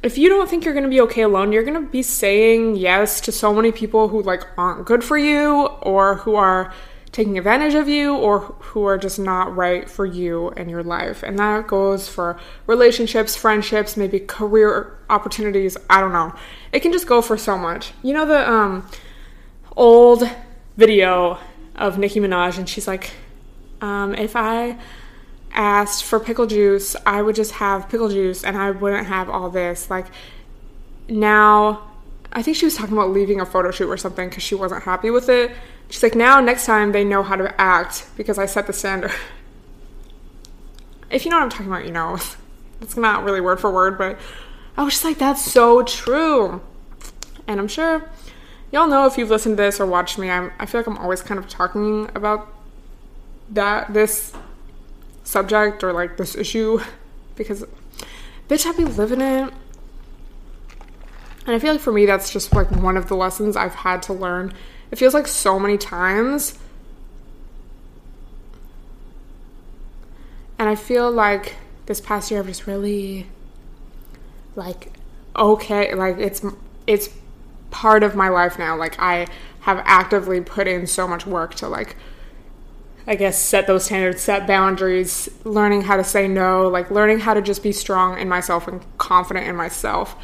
If 0.02 0.18
you 0.18 0.30
don't 0.30 0.50
think 0.50 0.64
you're 0.64 0.74
going 0.74 0.86
to 0.86 0.90
be 0.90 1.02
okay 1.02 1.24
alone, 1.24 1.52
you're 1.52 1.64
going 1.64 1.82
to 1.82 1.90
be 1.90 2.02
saying 2.02 2.78
yes 2.78 3.20
to 3.22 3.32
so 3.32 3.54
many 3.54 3.72
people 3.72 4.08
who 4.08 4.22
like 4.22 4.44
aren't 4.58 4.86
good 4.86 5.04
for 5.04 5.18
you 5.18 5.68
or 5.82 6.16
who 6.16 6.36
are 6.36 6.74
taking 7.12 7.38
advantage 7.38 7.74
of 7.74 7.90
you 7.90 8.16
or 8.16 8.40
who 8.40 8.86
are 8.86 8.98
just 8.98 9.18
not 9.18 9.56
right 9.56 9.90
for 9.90 10.06
you 10.06 10.50
and 10.52 10.70
your 10.70 10.84
life. 10.84 11.24
And 11.24 11.40
that 11.40 11.68
goes 11.68 12.08
for 12.08 12.40
relationships, 12.68 13.36
friendships, 13.36 13.98
maybe 13.98 14.20
career 14.20 14.98
opportunities, 15.10 15.76
I 15.90 16.02
don't 16.02 16.14
know. 16.14 16.34
It 16.72 16.82
can 16.82 16.92
just 16.92 17.08
go 17.08 17.22
for 17.22 17.38
so 17.38 17.58
much. 17.58 17.94
You 18.04 18.14
know 18.14 18.26
the 18.26 18.50
um 18.50 18.88
old 19.76 20.30
video 20.78 21.40
of 21.76 21.98
Nicki 21.98 22.20
Minaj 22.20 22.58
and 22.58 22.70
she's 22.70 22.88
like 22.88 23.12
um 23.82 24.14
if 24.16 24.36
I 24.36 24.78
asked 25.52 26.04
for 26.04 26.20
pickle 26.20 26.46
juice, 26.46 26.96
I 27.06 27.24
would 27.24 27.36
just 27.36 27.54
have 27.54 27.90
pickle 27.90 28.10
juice 28.10 28.44
and 28.44 28.56
I 28.56 28.70
wouldn't 28.72 29.08
have 29.08 29.30
all 29.30 29.50
this. 29.50 29.90
Like 29.90 30.08
now 31.08 31.90
I 32.32 32.44
think 32.44 32.56
she 32.56 32.66
was 32.66 32.76
talking 32.76 32.94
about 32.94 33.10
leaving 33.10 33.42
a 33.42 33.46
photo 33.48 33.72
shoot 33.72 33.90
or 33.90 33.98
something 33.98 34.30
because 34.30 34.44
she 34.44 34.54
wasn't 34.54 34.84
happy 34.84 35.10
with 35.10 35.28
it. 35.28 35.52
She's 35.90 36.04
like, 36.04 36.16
now 36.16 36.40
next 36.40 36.66
time 36.66 36.92
they 36.92 37.04
know 37.04 37.24
how 37.24 37.36
to 37.36 37.60
act 37.60 38.08
because 38.16 38.38
I 38.38 38.46
set 38.46 38.68
the 38.68 38.74
standard. 38.74 39.12
if 41.10 41.26
you 41.26 41.32
know 41.32 41.38
what 41.38 41.44
I'm 41.44 41.50
talking 41.50 41.68
about, 41.68 41.86
you 41.86 41.92
know. 41.92 42.18
It's 42.82 42.96
not 42.96 43.26
really 43.26 43.42
word 43.42 43.60
for 43.60 43.70
word, 43.70 43.98
but 43.98 44.18
I 44.78 44.84
was 44.84 44.94
just 44.94 45.04
like, 45.04 45.18
that's 45.18 45.44
so 45.44 45.84
true. 45.84 46.62
And 47.46 47.60
I'm 47.60 47.68
sure 47.68 48.10
y'all 48.72 48.88
know 48.88 49.06
if 49.06 49.18
you've 49.18 49.30
listened 49.30 49.58
to 49.58 49.64
this 49.64 49.82
or 49.82 49.86
watched 49.86 50.18
me, 50.18 50.30
I'm, 50.30 50.54
I 50.60 50.66
feel 50.66 50.80
like 50.80 50.88
I'm 50.88 50.98
always 50.98 51.22
kind 51.22 51.38
of 51.38 51.50
talking 51.50 52.10
about 52.16 52.48
that, 53.50 53.94
this 53.94 54.32
subject 55.26 55.84
or 55.84 55.92
like 55.92 56.16
this 56.16 56.36
issue 56.36 56.80
because 57.36 57.66
bitch, 58.48 58.66
I 58.66 58.72
be 58.72 58.86
living 58.86 59.20
it. 59.20 59.54
And 61.46 61.56
I 61.56 61.60
feel 61.60 61.74
like 61.74 61.82
for 61.82 61.92
me, 61.92 62.06
that's 62.06 62.32
just 62.32 62.54
like 62.54 62.72
one 62.72 62.96
of 62.96 63.10
the 63.10 63.16
lessons 63.16 63.58
I've 63.58 63.76
had 63.76 64.02
to 64.04 64.14
learn 64.14 64.54
It 64.92 64.98
feels 64.98 65.14
like 65.14 65.28
so 65.28 65.60
many 65.60 65.78
times. 65.78 66.58
And 70.58 70.68
I 70.68 70.76
feel 70.76 71.12
like 71.12 71.56
this 71.86 72.02
past 72.02 72.32
year 72.32 72.40
I've 72.40 72.48
just 72.48 72.68
really 72.68 73.28
like 74.56 74.92
okay, 75.36 75.94
like 75.94 76.18
it's 76.18 76.44
it's 76.86 77.10
part 77.72 78.04
of 78.04 78.16
my 78.16 78.30
life 78.30 78.60
now. 78.60 78.76
Like 78.76 79.00
I 79.00 79.28
have 79.62 79.82
actively 79.86 80.42
put 80.42 80.68
in 80.68 80.88
so 80.88 81.08
much 81.08 81.26
work 81.26 81.56
to 81.56 81.68
like 81.68 81.96
I 83.08 83.16
guess 83.16 83.40
set 83.40 83.66
those 83.68 83.86
standards, 83.86 84.22
set 84.22 84.46
boundaries, 84.46 85.30
learning 85.44 85.84
how 85.84 85.98
to 85.98 86.04
say 86.04 86.28
no, 86.28 86.68
like 86.68 86.92
learning 86.92 87.20
how 87.20 87.34
to 87.34 87.42
just 87.42 87.64
be 87.64 87.72
strong 87.72 88.20
in 88.20 88.30
myself 88.30 88.68
and 88.68 88.86
confident 88.98 89.48
in 89.48 89.56
myself. 89.56 90.16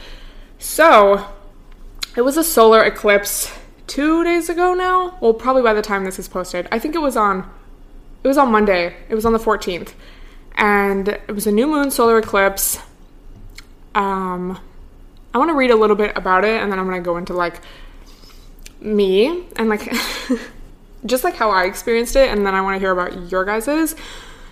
So, 0.60 1.26
it 2.16 2.22
was 2.22 2.38
a 2.38 2.44
solar 2.44 2.84
eclipse 2.84 3.52
2 3.88 4.24
days 4.24 4.50
ago 4.50 4.74
now. 4.74 5.18
Well, 5.22 5.34
probably 5.34 5.62
by 5.62 5.74
the 5.74 5.82
time 5.82 6.06
this 6.06 6.20
is 6.20 6.28
posted. 6.28 6.68
I 6.72 6.80
think 6.80 6.96
it 6.96 7.02
was 7.02 7.16
on 7.16 7.50
it 8.24 8.28
was 8.28 8.38
on 8.38 8.52
Monday. 8.52 8.96
It 9.08 9.14
was 9.14 9.26
on 9.26 9.34
the 9.34 9.40
14th. 9.40 9.94
And 10.56 11.10
it 11.10 11.32
was 11.32 11.46
a 11.46 11.52
new 11.52 11.68
moon 11.68 11.92
solar 11.92 12.18
eclipse. 12.18 12.80
Um 13.94 14.60
I 15.34 15.38
want 15.38 15.50
to 15.50 15.54
read 15.54 15.70
a 15.70 15.76
little 15.76 15.98
bit 15.98 16.16
about 16.16 16.46
it 16.46 16.62
and 16.62 16.72
then 16.72 16.80
I'm 16.80 16.88
going 16.88 17.02
to 17.02 17.06
go 17.06 17.18
into 17.18 17.34
like 17.34 17.60
me 18.80 19.44
and 19.58 19.68
like 19.68 19.94
just 21.06 21.26
like 21.26 21.36
how 21.36 21.52
I 21.52 21.66
experienced 21.66 22.16
it 22.16 22.30
and 22.30 22.48
then 22.48 22.56
I 22.56 22.62
want 22.62 22.76
to 22.76 22.80
hear 22.80 22.92
about 22.92 23.30
your 23.30 23.44
guys's. 23.44 23.98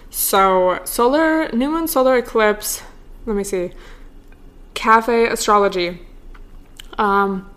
So, 0.09 0.81
solar 0.83 1.49
new 1.53 1.71
moon 1.71 1.87
solar 1.87 2.17
eclipse, 2.17 2.83
let 3.25 3.35
me 3.35 3.45
see. 3.45 3.71
Cafe 4.73 5.25
Astrology. 5.27 6.01
Um 6.97 7.49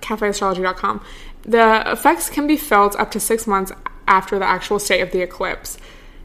cafeastrology.com. 0.00 1.00
The 1.42 1.84
effects 1.90 2.30
can 2.30 2.46
be 2.46 2.56
felt 2.56 2.96
up 2.96 3.10
to 3.10 3.20
6 3.20 3.46
months 3.46 3.72
after 4.06 4.38
the 4.38 4.46
actual 4.46 4.78
state 4.78 5.00
of 5.00 5.10
the 5.10 5.20
eclipse. 5.20 5.78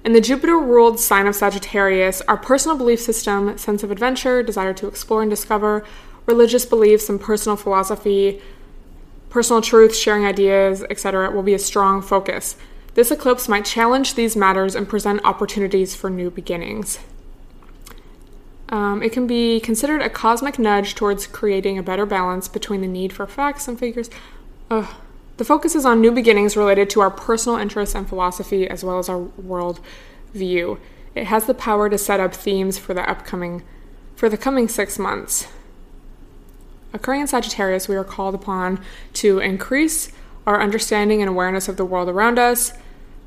In 0.05 0.13
the 0.13 0.21
Jupiter 0.21 0.57
ruled 0.57 0.99
sign 0.99 1.27
of 1.27 1.35
Sagittarius, 1.35 2.21
our 2.21 2.37
personal 2.37 2.77
belief 2.77 3.01
system, 3.01 3.57
sense 3.57 3.83
of 3.83 3.91
adventure, 3.91 4.41
desire 4.41 4.73
to 4.75 4.87
explore 4.87 5.21
and 5.21 5.29
discover, 5.29 5.83
religious 6.25 6.65
beliefs 6.65 7.09
and 7.09 7.19
personal 7.19 7.57
philosophy, 7.57 8.41
personal 9.29 9.61
truth, 9.61 9.95
sharing 9.95 10.25
ideas, 10.25 10.83
etc., 10.89 11.31
will 11.31 11.43
be 11.43 11.53
a 11.53 11.59
strong 11.59 12.01
focus. 12.01 12.55
This 12.93 13.11
eclipse 13.11 13.49
might 13.49 13.65
challenge 13.65 14.15
these 14.15 14.35
matters 14.35 14.73
and 14.73 14.87
present 14.87 15.21
opportunities 15.23 15.95
for 15.95 16.09
new 16.09 16.31
beginnings. 16.31 16.99
Um, 18.69 19.01
it 19.01 19.11
can 19.11 19.27
be 19.27 19.59
considered 19.59 20.01
a 20.01 20.09
cosmic 20.09 20.59
nudge 20.59 20.95
towards 20.95 21.27
creating 21.27 21.77
a 21.77 21.83
better 21.83 22.05
balance 22.05 22.47
between 22.47 22.81
the 22.81 22.87
need 22.87 23.11
for 23.11 23.25
facts 23.25 23.67
and 23.67 23.77
figures. 23.77 24.09
Ugh. 24.69 24.87
The 25.37 25.45
focus 25.45 25.73
is 25.73 25.85
on 25.85 26.01
new 26.01 26.11
beginnings 26.11 26.57
related 26.57 26.89
to 26.91 26.99
our 26.99 27.09
personal 27.09 27.57
interests 27.57 27.95
and 27.95 28.07
philosophy, 28.07 28.67
as 28.69 28.83
well 28.83 28.99
as 28.99 29.07
our 29.07 29.19
world 29.19 29.79
view. 30.33 30.79
It 31.15 31.27
has 31.27 31.45
the 31.45 31.53
power 31.53 31.89
to 31.89 31.97
set 31.97 32.19
up 32.19 32.35
themes 32.35 32.77
for 32.77 32.93
the 32.93 33.09
upcoming, 33.09 33.63
for 34.15 34.27
the 34.27 34.37
coming 34.37 34.67
six 34.67 34.99
months. 34.99 35.47
Occurring 36.91 37.21
in 37.21 37.27
Sagittarius, 37.27 37.87
we 37.87 37.95
are 37.95 38.03
called 38.03 38.35
upon 38.35 38.81
to 39.13 39.39
increase 39.39 40.11
our 40.45 40.61
understanding 40.61 41.21
and 41.21 41.29
awareness 41.29 41.67
of 41.67 41.77
the 41.77 41.85
world 41.85 42.09
around 42.09 42.37
us, 42.37 42.73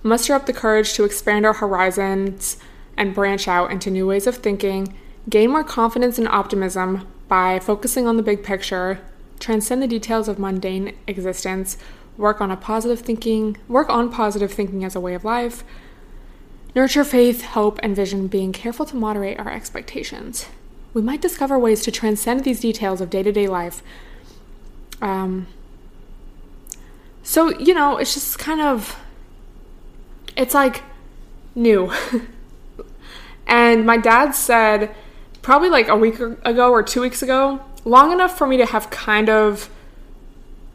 muster 0.02 0.34
up 0.34 0.46
the 0.46 0.52
courage 0.52 0.92
to 0.92 1.04
expand 1.04 1.46
our 1.46 1.54
horizons 1.54 2.58
and 2.96 3.14
branch 3.14 3.49
out 3.49 3.70
into 3.70 3.90
new 3.90 4.06
ways 4.06 4.26
of 4.26 4.37
thinking, 4.37 4.94
gain 5.28 5.50
more 5.50 5.64
confidence 5.64 6.18
and 6.18 6.28
optimism 6.28 7.06
by 7.28 7.58
focusing 7.58 8.06
on 8.06 8.16
the 8.16 8.22
big 8.22 8.42
picture, 8.42 9.00
transcend 9.40 9.82
the 9.82 9.86
details 9.86 10.28
of 10.28 10.38
mundane 10.38 10.96
existence, 11.06 11.78
work 12.16 12.40
on 12.40 12.50
a 12.50 12.56
positive 12.56 13.00
thinking, 13.00 13.56
work 13.68 13.88
on 13.88 14.10
positive 14.10 14.52
thinking 14.52 14.84
as 14.84 14.94
a 14.94 15.00
way 15.00 15.14
of 15.14 15.24
life, 15.24 15.64
nurture 16.74 17.04
faith, 17.04 17.42
hope, 17.42 17.78
and 17.82 17.96
vision, 17.96 18.26
being 18.26 18.52
careful 18.52 18.84
to 18.86 18.96
moderate 18.96 19.38
our 19.38 19.50
expectations 19.50 20.46
we 20.94 21.02
might 21.02 21.20
discover 21.20 21.58
ways 21.58 21.82
to 21.82 21.90
transcend 21.90 22.44
these 22.44 22.60
details 22.60 23.00
of 23.00 23.10
day 23.10 23.22
to 23.22 23.32
day 23.32 23.48
life. 23.48 23.82
Um, 25.00 25.46
so, 27.22 27.56
you 27.58 27.74
know, 27.74 27.98
it's 27.98 28.14
just 28.14 28.38
kind 28.38 28.60
of, 28.60 28.98
it's 30.36 30.54
like 30.54 30.82
new. 31.54 31.92
and 33.46 33.86
my 33.86 33.96
dad 33.96 34.32
said, 34.32 34.94
probably 35.42 35.68
like 35.68 35.88
a 35.88 35.96
week 35.96 36.18
ago 36.20 36.70
or 36.70 36.82
two 36.82 37.00
weeks 37.00 37.22
ago, 37.22 37.61
long 37.84 38.12
enough 38.12 38.38
for 38.38 38.46
me 38.46 38.56
to 38.56 38.66
have 38.66 38.90
kind 38.90 39.28
of 39.28 39.68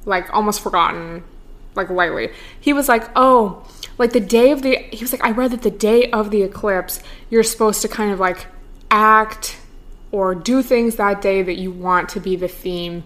like 0.05 0.33
almost 0.33 0.62
forgotten, 0.62 1.24
like 1.75 1.89
lightly. 1.89 2.29
He 2.59 2.74
was 2.74 2.88
like, 2.88 3.09
oh, 3.15 3.65
like 3.97 4.13
the 4.13 4.19
day 4.19 4.51
of 4.51 4.62
the, 4.62 4.77
he 4.91 5.03
was 5.03 5.12
like, 5.12 5.24
I 5.24 5.31
read 5.31 5.51
that 5.51 5.63
the 5.63 5.71
day 5.71 6.09
of 6.12 6.31
the 6.31 6.43
eclipse, 6.43 7.01
you're 7.29 7.43
supposed 7.43 7.81
to 7.81 7.88
kind 7.88 8.12
of 8.12 8.19
like 8.19 8.47
act 8.91 9.57
or 10.12 10.36
do 10.36 10.62
things 10.62 10.95
that 10.95 11.21
day 11.21 11.41
that 11.41 11.57
you 11.57 11.71
want 11.71 12.09
to 12.09 12.19
be 12.19 12.36
the 12.36 12.47
theme 12.47 13.03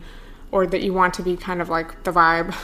or 0.51 0.67
that 0.67 0.81
you 0.81 0.93
want 0.93 1.13
to 1.15 1.23
be 1.23 1.37
kind 1.37 1.61
of 1.61 1.69
like 1.69 2.03
the 2.03 2.11
vibe 2.11 2.55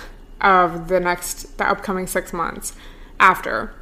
of 0.42 0.88
the 0.88 1.00
next 1.00 1.58
the 1.58 1.68
upcoming 1.68 2.06
six 2.06 2.32
months 2.32 2.74
after 3.20 3.74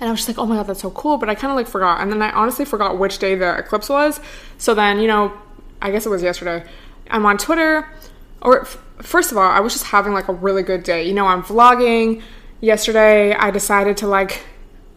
and 0.00 0.08
i 0.08 0.10
was 0.10 0.20
just 0.20 0.28
like 0.28 0.38
oh 0.38 0.46
my 0.46 0.56
god 0.56 0.66
that's 0.66 0.82
so 0.82 0.90
cool. 0.90 1.16
But 1.18 1.28
i 1.28 1.34
kind 1.34 1.50
of 1.50 1.56
like 1.56 1.66
forgot. 1.66 2.00
And 2.00 2.10
then 2.10 2.22
i 2.22 2.30
honestly 2.30 2.64
forgot 2.64 2.98
which 2.98 3.18
day 3.18 3.34
the 3.34 3.58
eclipse 3.58 3.88
was. 3.88 4.20
So 4.58 4.74
then 4.74 5.00
you 5.00 5.08
know 5.08 5.32
i 5.82 5.90
guess 5.90 6.06
it 6.06 6.10
was 6.10 6.22
yesterday. 6.22 6.64
I'm 7.10 7.24
on 7.26 7.38
twitter. 7.38 7.88
Or 8.42 8.62
f- 8.62 8.78
first 9.00 9.32
of 9.32 9.38
all 9.38 9.50
i 9.50 9.60
was 9.60 9.72
just 9.72 9.86
having 9.86 10.12
like 10.12 10.28
a 10.28 10.32
really 10.32 10.62
good 10.62 10.82
day. 10.82 11.06
You 11.06 11.14
know 11.14 11.26
i'm 11.26 11.42
vlogging. 11.42 12.22
Yesterday 12.60 13.34
i 13.34 13.50
decided 13.50 13.96
to 13.98 14.06
like 14.06 14.44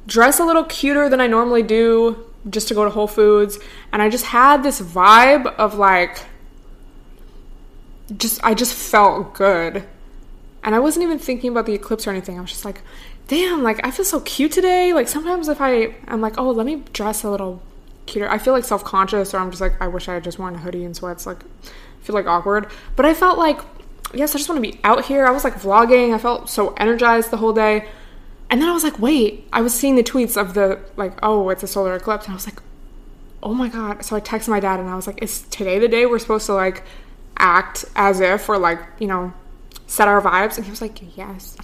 dress 0.07 0.39
a 0.39 0.45
little 0.45 0.63
cuter 0.63 1.07
than 1.09 1.21
i 1.21 1.27
normally 1.27 1.61
do 1.61 2.25
just 2.47 2.67
to 2.69 2.73
go 2.73 2.83
to 2.83 2.89
Whole 2.89 3.07
Foods. 3.07 3.59
And 3.91 4.01
I 4.01 4.09
just 4.09 4.25
had 4.25 4.63
this 4.63 4.79
vibe 4.79 5.45
of 5.55 5.75
like, 5.75 6.25
just, 8.15 8.43
I 8.43 8.53
just 8.53 8.73
felt 8.73 9.33
good. 9.33 9.83
And 10.63 10.75
I 10.75 10.79
wasn't 10.79 11.03
even 11.03 11.19
thinking 11.19 11.51
about 11.51 11.65
the 11.65 11.73
eclipse 11.73 12.05
or 12.05 12.11
anything. 12.11 12.37
I 12.37 12.41
was 12.41 12.51
just 12.51 12.65
like, 12.65 12.81
damn, 13.29 13.63
like 13.63 13.85
I 13.85 13.91
feel 13.91 14.03
so 14.03 14.19
cute 14.19 14.51
today. 14.51 14.91
Like 14.91 15.07
sometimes 15.07 15.47
if 15.47 15.61
I, 15.61 15.95
I'm 16.07 16.19
like, 16.19 16.37
oh, 16.37 16.49
let 16.49 16.65
me 16.65 16.83
dress 16.91 17.23
a 17.23 17.29
little 17.29 17.61
cuter. 18.07 18.29
I 18.29 18.39
feel 18.39 18.53
like 18.53 18.65
self 18.65 18.83
conscious 18.83 19.33
or 19.33 19.37
I'm 19.37 19.51
just 19.51 19.61
like, 19.61 19.79
I 19.81 19.87
wish 19.87 20.09
I 20.09 20.15
had 20.15 20.23
just 20.23 20.37
worn 20.37 20.55
a 20.55 20.57
hoodie 20.57 20.83
and 20.83 20.95
sweats. 20.95 21.25
Like, 21.25 21.43
I 21.43 22.03
feel 22.03 22.15
like 22.15 22.25
awkward. 22.25 22.67
But 22.95 23.05
I 23.05 23.13
felt 23.13 23.37
like, 23.37 23.61
yes, 24.13 24.35
I 24.35 24.39
just 24.39 24.49
want 24.49 24.61
to 24.63 24.69
be 24.69 24.79
out 24.83 25.05
here. 25.05 25.25
I 25.25 25.31
was 25.31 25.43
like 25.43 25.53
vlogging. 25.53 26.13
I 26.13 26.17
felt 26.17 26.49
so 26.49 26.73
energized 26.73 27.31
the 27.31 27.37
whole 27.37 27.53
day. 27.53 27.87
And 28.49 28.59
then 28.59 28.67
I 28.67 28.73
was 28.73 28.83
like, 28.83 28.99
wait, 28.99 29.47
I 29.53 29.61
was 29.61 29.75
seeing 29.75 29.95
the 29.95 30.03
tweets 30.03 30.35
of 30.35 30.55
the, 30.55 30.79
like, 30.97 31.13
oh, 31.21 31.49
it's 31.49 31.61
a 31.61 31.67
solar 31.67 31.95
eclipse. 31.95 32.25
And 32.25 32.31
I 32.31 32.35
was 32.35 32.47
like, 32.47 32.59
oh 33.43 33.53
my 33.53 33.69
God. 33.69 34.03
So 34.03 34.15
I 34.15 34.21
texted 34.21 34.49
my 34.49 34.59
dad 34.59 34.79
and 34.79 34.89
I 34.89 34.95
was 34.95 35.05
like, 35.05 35.21
is 35.21 35.43
today 35.43 35.77
the 35.77 35.87
day 35.87 36.07
we're 36.07 36.17
supposed 36.17 36.47
to, 36.47 36.55
like, 36.55 36.83
act 37.37 37.85
as 37.95 38.19
if 38.21 38.49
or, 38.49 38.57
like, 38.57 38.79
you 38.97 39.05
know, 39.05 39.31
set 39.85 40.07
our 40.07 40.19
vibes? 40.19 40.57
And 40.57 40.65
he 40.65 40.71
was 40.71 40.81
like, 40.81 41.15
yes. 41.15 41.55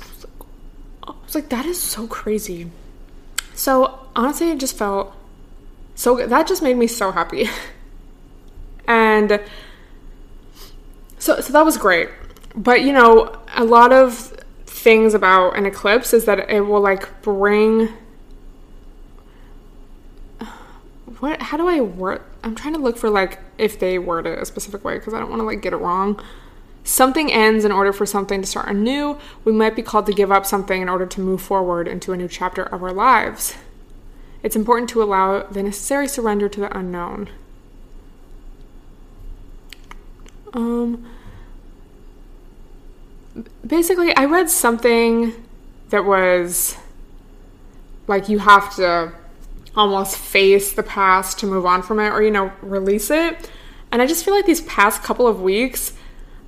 Like, 1.35 1.49
that 1.49 1.65
is 1.65 1.79
so 1.79 2.07
crazy. 2.07 2.71
So 3.53 3.99
honestly, 4.15 4.51
it 4.51 4.59
just 4.59 4.77
felt 4.77 5.13
so. 5.93 6.25
That 6.25 6.47
just 6.47 6.63
made 6.63 6.77
me 6.77 6.87
so 6.87 7.11
happy. 7.11 7.49
and 8.87 9.41
so, 11.19 11.39
so 11.41 11.53
that 11.53 11.65
was 11.65 11.77
great. 11.77 12.09
But, 12.55 12.81
you 12.81 12.93
know, 12.93 13.37
a 13.55 13.65
lot 13.65 13.91
of 13.91 14.35
things 14.85 15.13
about 15.15 15.57
an 15.57 15.65
eclipse 15.65 16.13
is 16.13 16.25
that 16.25 16.47
it 16.49 16.61
will 16.61 16.79
like 16.79 17.21
bring 17.23 17.89
what 21.19 21.41
how 21.41 21.57
do 21.57 21.67
I 21.67 21.81
word 21.81 22.21
I'm 22.43 22.53
trying 22.53 22.75
to 22.75 22.79
look 22.79 22.95
for 22.95 23.09
like 23.09 23.39
if 23.57 23.79
they 23.79 23.97
word 23.97 24.27
it 24.27 24.37
a 24.37 24.45
specific 24.45 24.83
way 24.83 24.99
because 24.99 25.15
I 25.15 25.19
don't 25.19 25.31
want 25.31 25.39
to 25.39 25.45
like 25.45 25.61
get 25.61 25.73
it 25.73 25.77
wrong. 25.77 26.21
Something 26.85 27.31
ends 27.31 27.65
in 27.65 27.71
order 27.71 27.91
for 27.91 28.05
something 28.05 28.41
to 28.41 28.47
start 28.47 28.69
anew. 28.69 29.17
We 29.43 29.51
might 29.51 29.75
be 29.75 29.81
called 29.81 30.05
to 30.05 30.13
give 30.13 30.31
up 30.31 30.45
something 30.45 30.83
in 30.83 30.87
order 30.87 31.07
to 31.07 31.19
move 31.19 31.41
forward 31.41 31.87
into 31.87 32.13
a 32.13 32.17
new 32.17 32.27
chapter 32.27 32.61
of 32.61 32.83
our 32.83 32.93
lives. 32.93 33.55
It's 34.43 34.55
important 34.55 34.91
to 34.91 35.01
allow 35.01 35.41
the 35.41 35.63
necessary 35.63 36.07
surrender 36.07 36.47
to 36.47 36.59
the 36.59 36.77
unknown. 36.77 37.29
Um 40.53 41.03
basically, 43.65 44.15
I 44.15 44.25
read 44.25 44.51
something 44.51 45.33
that 45.89 46.05
was 46.05 46.77
like 48.07 48.29
you 48.29 48.37
have 48.37 48.75
to 48.75 49.11
almost 49.75 50.17
face 50.17 50.71
the 50.71 50.83
past 50.83 51.39
to 51.39 51.47
move 51.47 51.65
on 51.65 51.81
from 51.81 51.99
it 51.99 52.09
or, 52.09 52.21
you 52.21 52.29
know, 52.29 52.51
release 52.61 53.09
it. 53.09 53.49
And 53.91 54.03
I 54.03 54.05
just 54.05 54.23
feel 54.23 54.35
like 54.35 54.45
these 54.45 54.61
past 54.61 55.01
couple 55.01 55.25
of 55.25 55.41
weeks, 55.41 55.93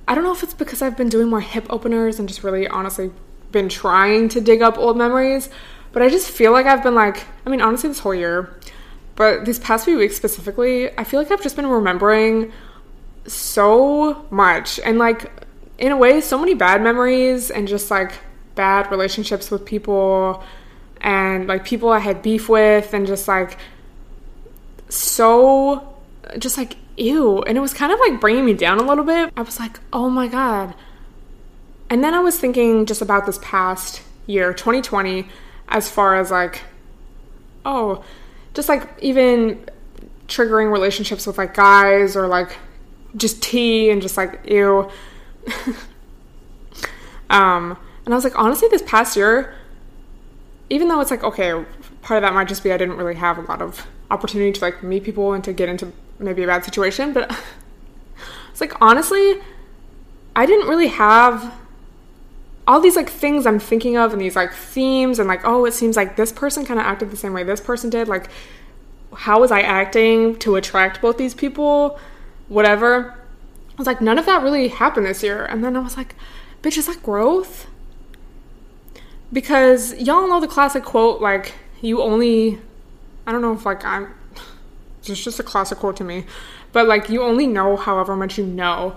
I 0.08 0.14
don't 0.14 0.24
know 0.24 0.32
if 0.32 0.42
it's 0.42 0.54
because 0.54 0.80
I've 0.80 0.96
been 0.96 1.10
doing 1.10 1.28
more 1.28 1.42
hip 1.42 1.66
openers 1.68 2.18
and 2.18 2.26
just 2.26 2.42
really 2.42 2.66
honestly 2.66 3.10
been 3.52 3.68
trying 3.68 4.30
to 4.30 4.40
dig 4.40 4.62
up 4.62 4.78
old 4.78 4.96
memories, 4.96 5.50
but 5.92 6.02
I 6.02 6.08
just 6.08 6.30
feel 6.30 6.50
like 6.50 6.64
I've 6.64 6.82
been 6.82 6.94
like, 6.94 7.26
I 7.44 7.50
mean, 7.50 7.60
honestly, 7.60 7.90
this 7.90 7.98
whole 7.98 8.14
year, 8.14 8.58
but 9.16 9.44
these 9.44 9.58
past 9.58 9.84
few 9.84 9.98
weeks 9.98 10.16
specifically, 10.16 10.96
I 10.98 11.04
feel 11.04 11.20
like 11.20 11.30
I've 11.30 11.42
just 11.42 11.56
been 11.56 11.66
remembering 11.66 12.52
so 13.26 14.26
much 14.30 14.80
and 14.80 14.98
like 14.98 15.30
in 15.76 15.92
a 15.92 15.96
way, 15.96 16.22
so 16.22 16.38
many 16.38 16.54
bad 16.54 16.82
memories 16.82 17.50
and 17.50 17.68
just 17.68 17.90
like 17.90 18.12
bad 18.54 18.90
relationships 18.90 19.50
with 19.50 19.64
people 19.64 20.42
and 21.02 21.46
like 21.46 21.64
people 21.64 21.90
I 21.90 21.98
had 21.98 22.22
beef 22.22 22.48
with 22.48 22.94
and 22.94 23.06
just 23.06 23.28
like 23.28 23.58
so 24.88 25.96
just 26.38 26.56
like 26.56 26.76
ew 26.98 27.42
and 27.42 27.56
it 27.56 27.60
was 27.60 27.72
kind 27.72 27.92
of 27.92 28.00
like 28.00 28.20
bringing 28.20 28.44
me 28.44 28.54
down 28.54 28.78
a 28.78 28.82
little 28.82 29.04
bit. 29.04 29.32
I 29.36 29.42
was 29.42 29.58
like, 29.60 29.80
"Oh 29.92 30.10
my 30.10 30.28
god." 30.28 30.74
And 31.90 32.04
then 32.04 32.14
I 32.14 32.20
was 32.20 32.38
thinking 32.38 32.86
just 32.86 33.00
about 33.00 33.26
this 33.26 33.38
past 33.42 34.02
year, 34.26 34.52
2020, 34.52 35.26
as 35.68 35.90
far 35.90 36.16
as 36.16 36.30
like 36.30 36.62
oh, 37.64 38.04
just 38.54 38.68
like 38.68 38.88
even 39.00 39.64
triggering 40.26 40.72
relationships 40.72 41.26
with 41.26 41.38
like 41.38 41.54
guys 41.54 42.16
or 42.16 42.26
like 42.26 42.56
just 43.16 43.42
tea 43.42 43.90
and 43.90 44.02
just 44.02 44.16
like 44.16 44.40
ew. 44.46 44.90
um, 47.30 47.76
and 48.04 48.14
I 48.14 48.16
was 48.16 48.24
like, 48.24 48.38
honestly, 48.38 48.68
this 48.68 48.82
past 48.82 49.16
year, 49.16 49.54
even 50.70 50.88
though 50.88 51.00
it's 51.00 51.10
like 51.10 51.24
okay, 51.24 51.64
part 52.02 52.18
of 52.18 52.22
that 52.22 52.34
might 52.34 52.48
just 52.48 52.62
be 52.64 52.72
I 52.72 52.76
didn't 52.76 52.96
really 52.96 53.14
have 53.14 53.38
a 53.38 53.42
lot 53.42 53.62
of 53.62 53.86
opportunity 54.10 54.52
to 54.52 54.60
like 54.60 54.82
meet 54.82 55.04
people 55.04 55.32
and 55.32 55.44
to 55.44 55.52
get 55.52 55.68
into 55.68 55.92
maybe 56.18 56.42
a 56.42 56.46
bad 56.46 56.64
situation, 56.64 57.12
but 57.12 57.30
it's 58.50 58.60
like 58.60 58.80
honestly, 58.80 59.40
I 60.34 60.46
didn't 60.46 60.68
really 60.68 60.88
have 60.88 61.54
all 62.66 62.80
these 62.80 62.96
like 62.96 63.08
things 63.08 63.46
I'm 63.46 63.58
thinking 63.58 63.96
of 63.96 64.12
and 64.12 64.20
these 64.20 64.36
like 64.36 64.52
themes 64.52 65.18
and 65.18 65.26
like 65.26 65.40
oh 65.44 65.64
it 65.64 65.72
seems 65.72 65.96
like 65.96 66.16
this 66.16 66.30
person 66.30 66.66
kind 66.66 66.78
of 66.78 66.84
acted 66.84 67.10
the 67.10 67.16
same 67.16 67.32
way 67.32 67.42
this 67.42 67.60
person 67.60 67.88
did. 67.88 68.08
Like 68.08 68.28
how 69.14 69.40
was 69.40 69.50
I 69.50 69.62
acting 69.62 70.38
to 70.40 70.56
attract 70.56 71.00
both 71.00 71.16
these 71.16 71.34
people? 71.34 71.98
Whatever. 72.48 73.12
I 73.70 73.74
was 73.78 73.86
like 73.86 74.00
none 74.00 74.18
of 74.18 74.26
that 74.26 74.42
really 74.42 74.68
happened 74.68 75.06
this 75.06 75.22
year. 75.22 75.46
And 75.46 75.64
then 75.64 75.76
I 75.76 75.80
was 75.80 75.96
like 75.96 76.14
bitch 76.62 76.76
is 76.76 76.86
that 76.86 77.02
growth? 77.02 77.66
Because 79.32 79.94
y'all 79.94 80.28
know 80.28 80.40
the 80.40 80.46
classic 80.46 80.84
quote 80.84 81.22
like 81.22 81.54
you 81.80 82.02
only 82.02 82.60
I 83.26 83.32
don't 83.32 83.40
know 83.40 83.54
if 83.54 83.64
like 83.64 83.82
I'm 83.82 84.14
it's 85.10 85.22
just 85.22 85.40
a 85.40 85.42
classic 85.42 85.78
quote 85.78 85.96
to 85.96 86.04
me. 86.04 86.24
But 86.72 86.86
like 86.86 87.08
you 87.08 87.22
only 87.22 87.46
know 87.46 87.76
however 87.76 88.16
much 88.16 88.38
you 88.38 88.44
know. 88.44 88.96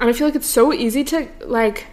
And 0.00 0.08
I 0.10 0.12
feel 0.12 0.26
like 0.26 0.36
it's 0.36 0.48
so 0.48 0.72
easy 0.72 1.04
to 1.04 1.28
like 1.44 1.86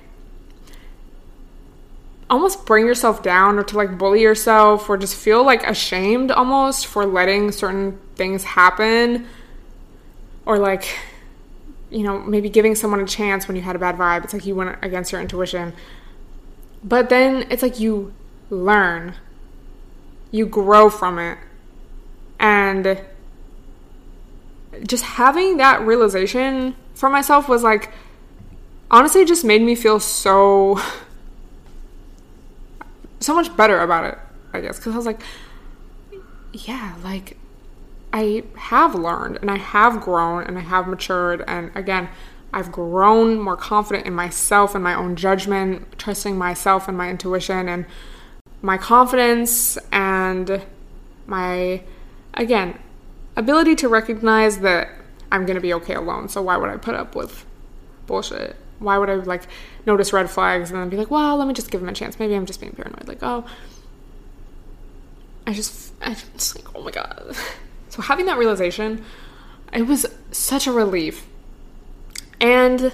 almost 2.30 2.66
bring 2.66 2.86
yourself 2.86 3.24
down 3.24 3.58
or 3.58 3.64
to 3.64 3.78
like 3.78 3.98
bully 3.98 4.22
yourself 4.22 4.90
or 4.90 4.98
just 4.98 5.16
feel 5.16 5.44
like 5.44 5.64
ashamed 5.64 6.32
almost 6.32 6.86
for 6.88 7.06
letting 7.06 7.52
certain 7.52 8.00
things 8.16 8.44
happen. 8.44 9.28
Or 10.46 10.58
like 10.58 10.98
you 11.90 12.04
know 12.04 12.20
maybe 12.20 12.50
giving 12.50 12.76
someone 12.76 13.00
a 13.00 13.06
chance 13.06 13.48
when 13.48 13.56
you 13.56 13.64
had 13.64 13.76
a 13.76 13.80
bad 13.80 13.96
vibe. 13.98 14.24
It's 14.24 14.34
like 14.34 14.46
you 14.46 14.56
went 14.56 14.78
against 14.84 15.12
your 15.12 15.22
intuition. 15.22 15.74
But 16.84 17.10
then 17.10 17.46
it's 17.50 17.62
like 17.62 17.80
you 17.80 18.14
learn. 18.50 19.16
You 20.32 20.46
grow 20.46 20.90
from 20.90 21.20
it. 21.20 21.38
And 22.40 23.02
just 24.88 25.04
having 25.04 25.58
that 25.58 25.82
realization 25.82 26.76
for 26.94 27.10
myself 27.10 27.48
was 27.48 27.64
like 27.64 27.92
honestly 28.92 29.26
just 29.26 29.44
made 29.46 29.62
me 29.62 29.76
feel 29.76 30.00
so 30.00 30.80
so 33.20 33.36
much 33.36 33.56
better 33.56 33.80
about 33.80 34.06
it, 34.06 34.18
I 34.54 34.62
guess, 34.62 34.78
because 34.78 34.94
I 34.94 34.98
was 34.98 35.06
like, 35.06 35.22
yeah, 36.54 36.96
like 37.04 37.38
I 38.14 38.44
have 38.56 38.96
learned 38.96 39.38
and 39.42 39.52
I 39.52 39.58
have 39.58 40.02
grown 40.02 40.44
and 40.44 40.58
I 40.58 40.62
have 40.62 40.88
matured. 40.88 41.44
And 41.48 41.72
again, 41.76 42.10
I've 42.54 42.72
grown 42.72 43.40
more 43.40 43.58
confident 43.58 44.08
in 44.08 44.14
myself 44.14 44.74
and 44.74 44.84
my 44.84 44.96
own 44.96 45.16
judgment, 45.16 46.00
trusting 46.00 46.38
myself 46.38 46.88
and 46.88 46.98
my 46.98 47.10
intuition 47.10 47.70
and 47.70 47.86
my 48.62 48.78
confidence 48.78 49.78
and 49.92 50.66
my, 51.28 51.84
again, 52.34 52.80
ability 53.40 53.76
to 53.78 53.88
recognize 53.88 54.60
that 54.60 54.90
I'm 55.32 55.46
going 55.46 55.56
to 55.56 55.62
be 55.62 55.74
okay 55.76 55.96
alone. 55.96 56.30
So 56.30 56.42
why 56.42 56.58
would 56.58 56.70
I 56.70 56.78
put 56.78 56.96
up 56.96 57.16
with 57.16 57.46
bullshit? 58.06 58.56
Why 58.80 58.98
would 58.98 59.10
I 59.10 59.16
like 59.16 59.44
notice 59.86 60.14
red 60.14 60.30
flags 60.30 60.72
and 60.72 60.80
then 60.80 60.90
be 60.90 60.98
like, 60.98 61.10
well, 61.10 61.38
let 61.38 61.48
me 61.48 61.54
just 61.54 61.72
give 61.72 61.82
him 61.82 61.90
a 61.90 61.94
chance. 61.94 62.20
Maybe 62.20 62.36
I'm 62.36 62.46
just 62.46 62.60
being 62.60 62.74
paranoid. 62.74 63.08
Like, 63.08 63.24
oh, 63.24 63.46
I 65.48 65.54
just, 65.54 65.94
I 66.02 66.14
just 66.14 66.56
like, 66.56 66.76
oh 66.76 66.84
my 66.84 66.92
god. 66.92 67.36
So 67.90 68.04
having 68.04 68.28
that 68.28 68.38
realization, 68.38 69.04
it 69.74 69.82
was 69.82 70.06
such 70.30 70.68
a 70.68 70.72
relief. 70.72 71.26
And 72.40 72.94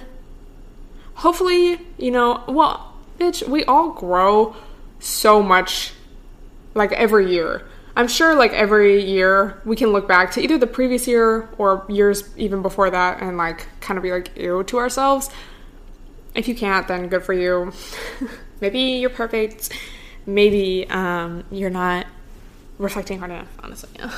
hopefully, 1.16 1.80
you 1.98 2.10
know, 2.10 2.42
well, 2.48 2.94
bitch, 3.18 3.46
we 3.46 3.62
all 3.66 3.90
grow 3.90 4.56
so 4.98 5.42
much 5.42 5.92
like 6.74 6.92
every 6.92 7.30
year. 7.30 7.68
I'm 7.96 8.08
sure 8.08 8.34
like 8.34 8.52
every 8.52 9.02
year 9.02 9.60
we 9.64 9.74
can 9.74 9.88
look 9.88 10.06
back 10.06 10.32
to 10.32 10.42
either 10.42 10.58
the 10.58 10.66
previous 10.66 11.08
year 11.08 11.48
or 11.56 11.86
years 11.88 12.28
even 12.36 12.60
before 12.60 12.90
that 12.90 13.22
and 13.22 13.38
like 13.38 13.66
kind 13.80 13.96
of 13.96 14.02
be 14.02 14.12
like 14.12 14.36
ew 14.36 14.62
to 14.64 14.76
ourselves. 14.76 15.30
If 16.34 16.46
you 16.46 16.54
can't, 16.54 16.86
then 16.86 17.08
good 17.08 17.24
for 17.24 17.32
you. 17.32 17.72
Maybe 18.60 18.80
you're 18.80 19.08
perfect. 19.08 19.72
Maybe 20.26 20.86
um, 20.90 21.44
you're 21.50 21.70
not 21.70 22.06
reflecting 22.76 23.18
hard 23.18 23.30
enough, 23.30 23.48
honestly. 23.62 23.90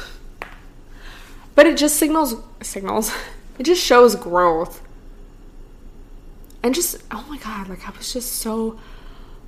But 1.55 1.67
it 1.67 1.77
just 1.77 1.97
signals 1.97 2.37
signals. 2.63 3.13
It 3.59 3.65
just 3.65 3.85
shows 3.85 4.15
growth. 4.15 4.81
And 6.63 6.73
just 6.73 7.03
oh 7.11 7.27
my 7.29 7.37
god, 7.39 7.69
like 7.69 7.85
I 7.85 7.91
was 7.99 8.13
just 8.13 8.31
so 8.31 8.79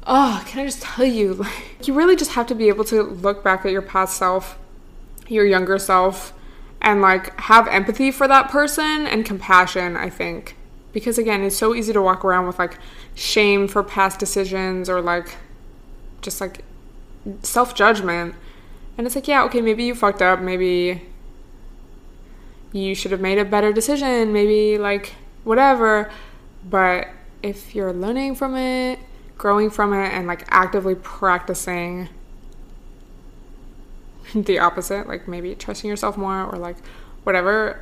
oh, 0.06 0.42
can 0.46 0.60
I 0.60 0.64
just 0.66 0.82
tell 0.82 1.04
you, 1.04 1.34
like 1.34 1.86
you 1.86 1.94
really 1.94 2.16
just 2.16 2.32
have 2.32 2.46
to 2.48 2.54
be 2.54 2.68
able 2.68 2.84
to 2.84 3.02
look 3.02 3.44
back 3.44 3.64
at 3.64 3.72
your 3.72 3.82
past 3.82 4.16
self, 4.16 4.58
your 5.28 5.44
younger 5.44 5.78
self, 5.78 6.32
and 6.80 7.00
like 7.00 7.38
have 7.40 7.68
empathy 7.68 8.10
for 8.10 8.26
that 8.28 8.50
person 8.50 9.06
and 9.06 9.24
compassion, 9.24 9.96
I 9.96 10.10
think. 10.10 10.56
Because 10.92 11.18
again 11.18 11.42
it's 11.42 11.56
so 11.56 11.74
easy 11.74 11.92
to 11.92 12.02
walk 12.02 12.24
around 12.24 12.46
with 12.46 12.58
like 12.58 12.78
shame 13.14 13.68
for 13.68 13.82
past 13.82 14.18
decisions 14.18 14.88
or 14.88 15.00
like 15.00 15.36
just 16.22 16.40
like 16.40 16.64
self-judgment. 17.42 18.34
And 18.98 19.06
it's 19.06 19.14
like 19.14 19.28
yeah 19.28 19.44
okay 19.44 19.60
maybe 19.60 19.84
you 19.84 19.94
fucked 19.94 20.22
up. 20.22 20.40
Maybe 20.40 21.02
you 22.72 22.94
should 22.94 23.12
have 23.12 23.20
made 23.20 23.38
a 23.38 23.44
better 23.44 23.72
decision. 23.72 24.32
Maybe 24.32 24.78
like 24.78 25.14
whatever. 25.44 26.10
But 26.68 27.08
if 27.42 27.74
you're 27.74 27.92
learning 27.92 28.34
from 28.34 28.56
it 28.56 28.98
growing 29.40 29.70
from 29.70 29.92
it 29.92 30.12
and 30.12 30.26
like 30.26 30.44
actively 30.48 30.94
practicing 30.94 32.08
the 34.34 34.58
opposite 34.58 35.08
like 35.08 35.26
maybe 35.26 35.54
trusting 35.54 35.88
yourself 35.90 36.16
more 36.16 36.44
or 36.44 36.58
like 36.58 36.76
whatever 37.24 37.80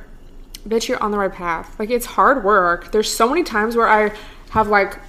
bitch, 0.67 0.87
you're 0.87 1.01
on 1.01 1.11
the 1.11 1.17
right 1.17 1.31
path. 1.31 1.77
Like 1.79 1.89
it's 1.89 2.05
hard 2.05 2.43
work. 2.43 2.91
There's 2.91 3.11
so 3.11 3.29
many 3.29 3.43
times 3.43 3.75
where 3.75 3.87
I 3.87 4.11
have 4.51 4.67
like, 4.67 4.99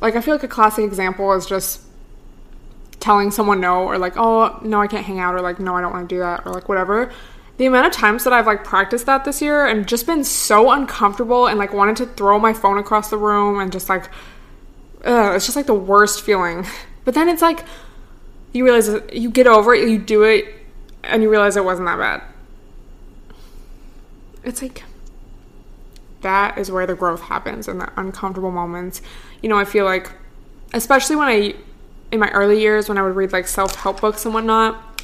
like 0.00 0.16
I 0.16 0.20
feel 0.20 0.34
like 0.34 0.44
a 0.44 0.48
classic 0.48 0.84
example 0.84 1.32
is 1.34 1.46
just 1.46 1.82
telling 3.00 3.30
someone 3.30 3.60
no 3.60 3.84
or 3.84 3.98
like, 3.98 4.14
oh 4.16 4.58
no, 4.62 4.80
I 4.80 4.86
can't 4.86 5.04
hang 5.04 5.18
out 5.18 5.34
or 5.34 5.40
like 5.40 5.60
no, 5.60 5.74
I 5.74 5.80
don't 5.80 5.92
want 5.92 6.08
to 6.08 6.14
do 6.14 6.20
that 6.20 6.46
or 6.46 6.52
like 6.52 6.68
whatever. 6.68 7.12
The 7.58 7.66
amount 7.66 7.86
of 7.86 7.92
times 7.92 8.24
that 8.24 8.32
I've 8.32 8.46
like 8.46 8.64
practiced 8.64 9.06
that 9.06 9.24
this 9.24 9.42
year 9.42 9.66
and 9.66 9.86
just 9.86 10.06
been 10.06 10.24
so 10.24 10.70
uncomfortable 10.70 11.48
and 11.48 11.58
like 11.58 11.72
wanted 11.72 11.96
to 11.96 12.06
throw 12.06 12.38
my 12.38 12.52
phone 12.52 12.78
across 12.78 13.10
the 13.10 13.18
room 13.18 13.58
and 13.60 13.72
just 13.72 13.88
like, 13.88 14.08
ugh, 15.04 15.36
it's 15.36 15.46
just 15.46 15.56
like 15.56 15.66
the 15.66 15.74
worst 15.74 16.22
feeling. 16.22 16.66
But 17.04 17.14
then 17.14 17.30
it's 17.30 17.40
like 17.40 17.64
you 18.52 18.64
realize 18.64 18.90
you 19.14 19.30
get 19.30 19.46
over 19.46 19.72
it, 19.72 19.88
you 19.88 19.98
do 19.98 20.24
it, 20.24 20.44
and 21.02 21.22
you 21.22 21.30
realize 21.30 21.56
it 21.56 21.64
wasn't 21.64 21.86
that 21.86 21.96
bad 21.96 22.22
it's 24.48 24.62
like 24.62 24.84
that 26.22 26.58
is 26.58 26.70
where 26.70 26.86
the 26.86 26.94
growth 26.94 27.20
happens 27.20 27.68
in 27.68 27.78
the 27.78 27.92
uncomfortable 27.96 28.50
moments. 28.50 29.02
You 29.40 29.48
know, 29.48 29.56
I 29.56 29.64
feel 29.64 29.84
like, 29.84 30.10
especially 30.72 31.14
when 31.14 31.28
I, 31.28 31.54
in 32.10 32.18
my 32.18 32.30
early 32.30 32.60
years, 32.60 32.88
when 32.88 32.98
I 32.98 33.02
would 33.02 33.14
read 33.14 33.32
like 33.32 33.46
self 33.46 33.76
help 33.76 34.00
books 34.00 34.24
and 34.24 34.34
whatnot, 34.34 35.02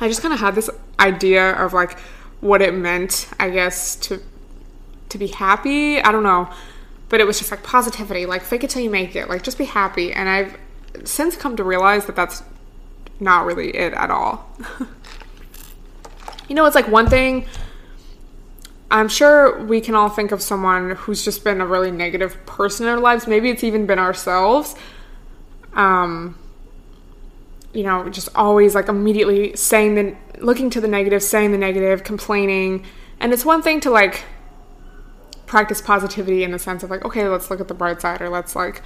I 0.00 0.08
just 0.08 0.22
kind 0.22 0.34
of 0.34 0.40
had 0.40 0.54
this 0.54 0.70
idea 0.98 1.52
of 1.52 1.72
like 1.72 1.98
what 2.40 2.62
it 2.62 2.74
meant, 2.74 3.28
I 3.38 3.50
guess, 3.50 3.94
to 3.96 4.20
to 5.10 5.18
be 5.18 5.28
happy. 5.28 6.00
I 6.00 6.10
don't 6.10 6.24
know, 6.24 6.50
but 7.10 7.20
it 7.20 7.26
was 7.26 7.38
just 7.38 7.50
like 7.50 7.62
positivity, 7.62 8.24
like 8.24 8.42
fake 8.42 8.64
it 8.64 8.70
till 8.70 8.82
you 8.82 8.88
make 8.88 9.14
it, 9.14 9.28
like 9.28 9.42
just 9.42 9.58
be 9.58 9.66
happy. 9.66 10.12
And 10.12 10.28
I've 10.28 10.56
since 11.04 11.36
come 11.36 11.56
to 11.56 11.64
realize 11.64 12.06
that 12.06 12.16
that's 12.16 12.42
not 13.18 13.44
really 13.44 13.76
it 13.76 13.92
at 13.92 14.10
all. 14.10 14.48
you 16.48 16.54
know, 16.54 16.64
it's 16.64 16.74
like 16.74 16.88
one 16.88 17.08
thing 17.08 17.46
I'm 18.90 19.08
sure 19.08 19.62
we 19.62 19.80
can 19.80 19.94
all 19.94 20.08
think 20.08 20.32
of 20.32 20.42
someone 20.42 20.96
who's 20.96 21.24
just 21.24 21.44
been 21.44 21.60
a 21.60 21.66
really 21.66 21.92
negative 21.92 22.44
person 22.44 22.86
in 22.86 22.92
our 22.92 22.98
lives. 22.98 23.26
Maybe 23.26 23.50
it's 23.50 23.62
even 23.62 23.86
been 23.86 24.00
ourselves. 24.00 24.74
Um, 25.74 26.36
you 27.72 27.84
know, 27.84 28.08
just 28.08 28.30
always 28.34 28.74
like 28.74 28.88
immediately 28.88 29.54
saying 29.54 29.94
the, 29.94 30.16
looking 30.38 30.70
to 30.70 30.80
the 30.80 30.88
negative, 30.88 31.22
saying 31.22 31.52
the 31.52 31.58
negative, 31.58 32.02
complaining. 32.02 32.84
And 33.20 33.32
it's 33.32 33.44
one 33.44 33.62
thing 33.62 33.80
to 33.80 33.90
like 33.90 34.24
practice 35.50 35.80
positivity 35.80 36.44
in 36.44 36.52
the 36.52 36.60
sense 36.60 36.84
of 36.84 36.90
like, 36.90 37.04
okay, 37.04 37.26
let's 37.26 37.50
look 37.50 37.60
at 37.60 37.66
the 37.66 37.74
bright 37.74 38.00
side 38.00 38.22
or 38.22 38.28
let's 38.28 38.54
like 38.54 38.82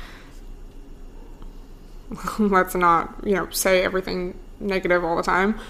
let's 2.39 2.75
not, 2.75 3.15
you 3.23 3.35
know, 3.35 3.51
say 3.51 3.83
everything 3.85 4.35
negative 4.59 5.05
all 5.05 5.15
the 5.15 5.23
time. 5.23 5.61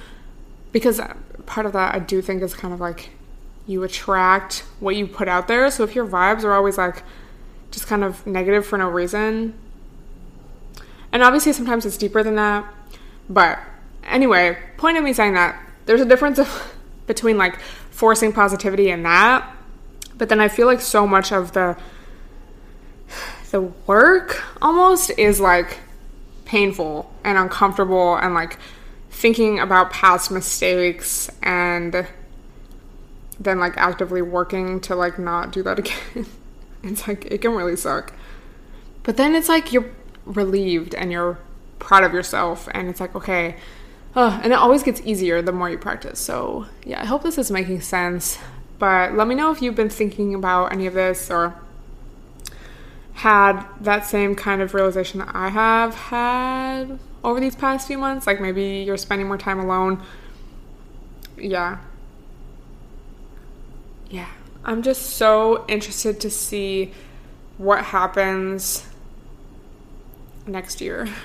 Because 0.71 1.01
part 1.47 1.67
of 1.67 1.73
that 1.73 1.97
I 1.97 1.99
do 1.99 2.23
think 2.23 2.43
is 2.43 2.55
kind 2.55 2.73
of 2.73 2.79
like 2.79 3.11
you 3.67 3.83
attract 3.83 4.65
what 4.79 4.95
you 4.95 5.09
put 5.09 5.27
out 5.27 5.49
there. 5.49 5.69
So 5.73 5.83
if 5.83 5.97
your 5.97 6.07
vibes 6.07 6.45
are 6.45 6.53
always 6.53 6.79
like 6.79 7.03
just 7.73 7.89
kind 7.89 8.05
of 8.05 8.25
negative 8.25 8.65
for 8.65 8.79
no 8.79 8.89
reason, 8.89 9.59
and 11.11 11.25
obviously 11.25 11.53
sometimes 11.53 11.85
it's 11.85 11.97
deeper 11.97 12.23
than 12.23 12.37
that. 12.37 12.73
But 13.29 13.59
anyway, 14.05 14.59
point 14.77 14.97
of 14.97 15.03
me 15.03 15.13
saying 15.13 15.35
that 15.35 15.61
there's 15.87 16.01
a 16.01 16.07
difference 16.07 16.39
of, 16.39 16.77
between 17.09 17.37
like 17.37 17.59
forcing 17.91 18.33
positivity 18.33 18.91
and 18.91 19.05
that. 19.05 19.51
But 20.17 20.29
then 20.29 20.41
I 20.41 20.49
feel 20.49 20.67
like 20.67 20.81
so 20.81 21.07
much 21.07 21.33
of 21.33 21.53
the 21.53 21.77
the 23.51 23.61
work 23.61 24.43
almost 24.61 25.11
is 25.17 25.39
like 25.39 25.79
painful 26.45 27.13
and 27.23 27.39
uncomfortable 27.39 28.17
and 28.17 28.35
like 28.35 28.59
thinking 29.11 29.61
about 29.61 29.91
past 29.91 30.31
mistakes 30.31 31.31
and 31.41 32.07
then 33.39 33.61
like 33.61 33.77
actively 33.77 34.23
working 34.23 34.81
to 34.81 34.97
like 34.97 35.19
not 35.19 35.53
do 35.53 35.63
that 35.63 35.79
again. 35.83 36.27
it's 36.83 37.07
like 37.07 37.27
it 37.27 37.41
can 37.41 37.53
really 37.53 37.77
suck. 37.77 38.13
But 39.05 39.17
then 39.17 39.35
it's 39.35 39.49
like 39.49 39.73
you're 39.73 39.91
relieved 40.25 40.95
and 40.95 41.13
you're 41.13 41.39
proud 41.79 42.03
of 42.05 42.13
yourself 42.13 42.69
and 42.73 42.89
it's 42.89 43.01
like 43.01 43.15
okay. 43.15 43.57
Uh, 44.17 44.41
and 44.43 44.53
it 44.53 44.57
always 44.57 44.83
gets 44.83 45.01
easier 45.01 45.43
the 45.43 45.53
more 45.53 45.69
you 45.69 45.79
practice. 45.79 46.21
So, 46.21 46.67
yeah, 46.85 47.03
I 47.03 47.05
hope 47.05 47.25
this 47.25 47.37
is 47.37 47.51
making 47.51 47.81
sense. 47.81 48.39
But 48.85 49.15
let 49.15 49.27
me 49.27 49.35
know 49.35 49.51
if 49.51 49.63
you've 49.63 49.75
been 49.75 49.89
thinking 49.89 50.35
about 50.35 50.71
any 50.71 50.87
of 50.87 50.93
this 50.93 51.31
or 51.31 51.55
had 53.15 53.65
that 53.81 54.05
same 54.05 54.35
kind 54.35 54.61
of 54.61 54.75
realization 54.75 55.21
that 55.21 55.31
I 55.33 55.49
have 55.49 55.95
had 55.95 56.99
over 57.25 57.41
these 57.41 57.57
past 57.57 57.87
few 57.87 57.97
months. 57.97 58.27
Like 58.27 58.43
maybe 58.43 58.85
you're 58.87 58.99
spending 58.99 59.27
more 59.27 59.39
time 59.39 59.59
alone. 59.59 60.03
Yeah, 61.39 61.79
yeah, 64.11 64.29
I'm 64.67 64.83
just 64.83 65.17
so 65.17 65.65
interested 65.67 66.21
to 66.21 66.29
see 66.29 66.93
what 67.57 67.87
happens 67.87 68.87
next 70.47 70.83
year. 70.83 71.09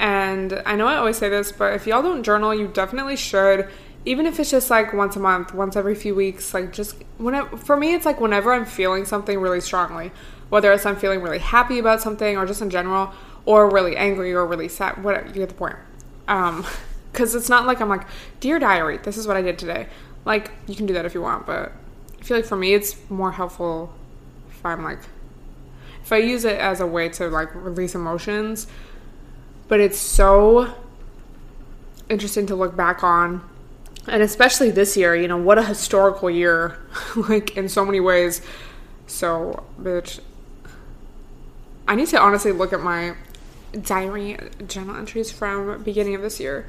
And 0.00 0.62
I 0.64 0.76
know 0.76 0.86
I 0.86 0.94
always 0.94 1.18
say 1.18 1.28
this, 1.28 1.50
but 1.50 1.74
if 1.74 1.84
y'all 1.84 2.02
don't 2.02 2.22
journal, 2.22 2.54
you 2.54 2.68
definitely 2.68 3.16
should. 3.16 3.68
Even 4.04 4.26
if 4.26 4.40
it's 4.40 4.50
just 4.50 4.70
like 4.70 4.92
once 4.92 5.16
a 5.16 5.20
month, 5.20 5.52
once 5.52 5.76
every 5.76 5.94
few 5.94 6.14
weeks, 6.14 6.54
like 6.54 6.72
just 6.72 6.96
whenever, 7.18 7.56
for 7.56 7.76
me, 7.76 7.94
it's 7.94 8.06
like 8.06 8.20
whenever 8.20 8.52
I'm 8.52 8.64
feeling 8.64 9.04
something 9.04 9.38
really 9.38 9.60
strongly, 9.60 10.12
whether 10.48 10.72
it's 10.72 10.86
I'm 10.86 10.96
feeling 10.96 11.20
really 11.20 11.38
happy 11.38 11.78
about 11.78 12.00
something 12.00 12.36
or 12.36 12.46
just 12.46 12.62
in 12.62 12.70
general, 12.70 13.12
or 13.44 13.70
really 13.70 13.96
angry 13.96 14.32
or 14.32 14.46
really 14.46 14.68
sad, 14.68 15.02
whatever, 15.02 15.26
you 15.26 15.34
get 15.34 15.48
the 15.48 15.54
point. 15.54 15.76
Um, 16.26 16.64
cause 17.12 17.34
it's 17.34 17.48
not 17.48 17.66
like 17.66 17.80
I'm 17.80 17.88
like, 17.88 18.06
dear 18.40 18.58
diary, 18.58 18.98
this 18.98 19.16
is 19.16 19.26
what 19.26 19.36
I 19.36 19.42
did 19.42 19.58
today. 19.58 19.88
Like, 20.24 20.52
you 20.66 20.74
can 20.74 20.86
do 20.86 20.94
that 20.94 21.04
if 21.04 21.14
you 21.14 21.22
want, 21.22 21.46
but 21.46 21.72
I 22.20 22.22
feel 22.22 22.36
like 22.36 22.46
for 22.46 22.56
me, 22.56 22.74
it's 22.74 22.96
more 23.10 23.32
helpful 23.32 23.92
if 24.50 24.64
I'm 24.64 24.82
like, 24.82 25.00
if 26.02 26.12
I 26.12 26.18
use 26.18 26.44
it 26.44 26.58
as 26.58 26.80
a 26.80 26.86
way 26.86 27.08
to 27.10 27.28
like 27.28 27.54
release 27.54 27.94
emotions. 27.94 28.66
But 29.68 29.80
it's 29.80 29.98
so 29.98 30.74
interesting 32.08 32.46
to 32.46 32.56
look 32.56 32.74
back 32.74 33.04
on. 33.04 33.46
And 34.08 34.22
especially 34.22 34.70
this 34.70 34.96
year, 34.96 35.14
you 35.14 35.28
know, 35.28 35.36
what 35.36 35.58
a 35.58 35.64
historical 35.64 36.30
year, 36.30 36.78
like 37.16 37.56
in 37.56 37.68
so 37.68 37.84
many 37.84 38.00
ways. 38.00 38.40
So, 39.06 39.64
bitch, 39.80 40.20
I 41.86 41.94
need 41.94 42.08
to 42.08 42.20
honestly 42.20 42.52
look 42.52 42.72
at 42.72 42.80
my 42.80 43.14
diary 43.82 44.38
journal 44.66 44.96
entries 44.96 45.30
from 45.30 45.82
beginning 45.82 46.14
of 46.14 46.22
this 46.22 46.40
year. 46.40 46.66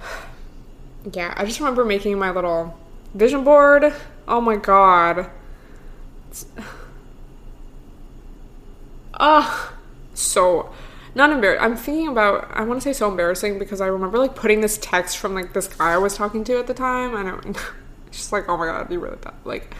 yeah, 1.12 1.34
I 1.36 1.44
just 1.44 1.60
remember 1.60 1.84
making 1.84 2.18
my 2.18 2.30
little 2.30 2.78
vision 3.14 3.44
board 3.44 3.94
Oh 4.28 4.40
my 4.40 4.56
god. 4.56 5.30
Ah, 9.18 9.72
so 10.12 10.70
not 11.16 11.32
embarrassed. 11.32 11.64
I'm 11.64 11.76
thinking 11.76 12.08
about. 12.08 12.50
I 12.52 12.62
want 12.62 12.80
to 12.80 12.84
say 12.84 12.92
so 12.92 13.10
embarrassing 13.10 13.58
because 13.58 13.80
I 13.80 13.86
remember 13.86 14.18
like 14.18 14.36
putting 14.36 14.60
this 14.60 14.76
text 14.78 15.16
from 15.16 15.34
like 15.34 15.54
this 15.54 15.66
guy 15.66 15.94
I 15.94 15.96
was 15.96 16.14
talking 16.14 16.44
to 16.44 16.58
at 16.58 16.66
the 16.66 16.74
time, 16.74 17.14
it, 17.26 17.46
it's 17.46 17.60
just 18.18 18.32
like, 18.32 18.48
oh 18.48 18.56
my 18.58 18.66
god, 18.66 18.92
you 18.92 19.00
really 19.00 19.16
bad. 19.16 19.34
Like 19.44 19.74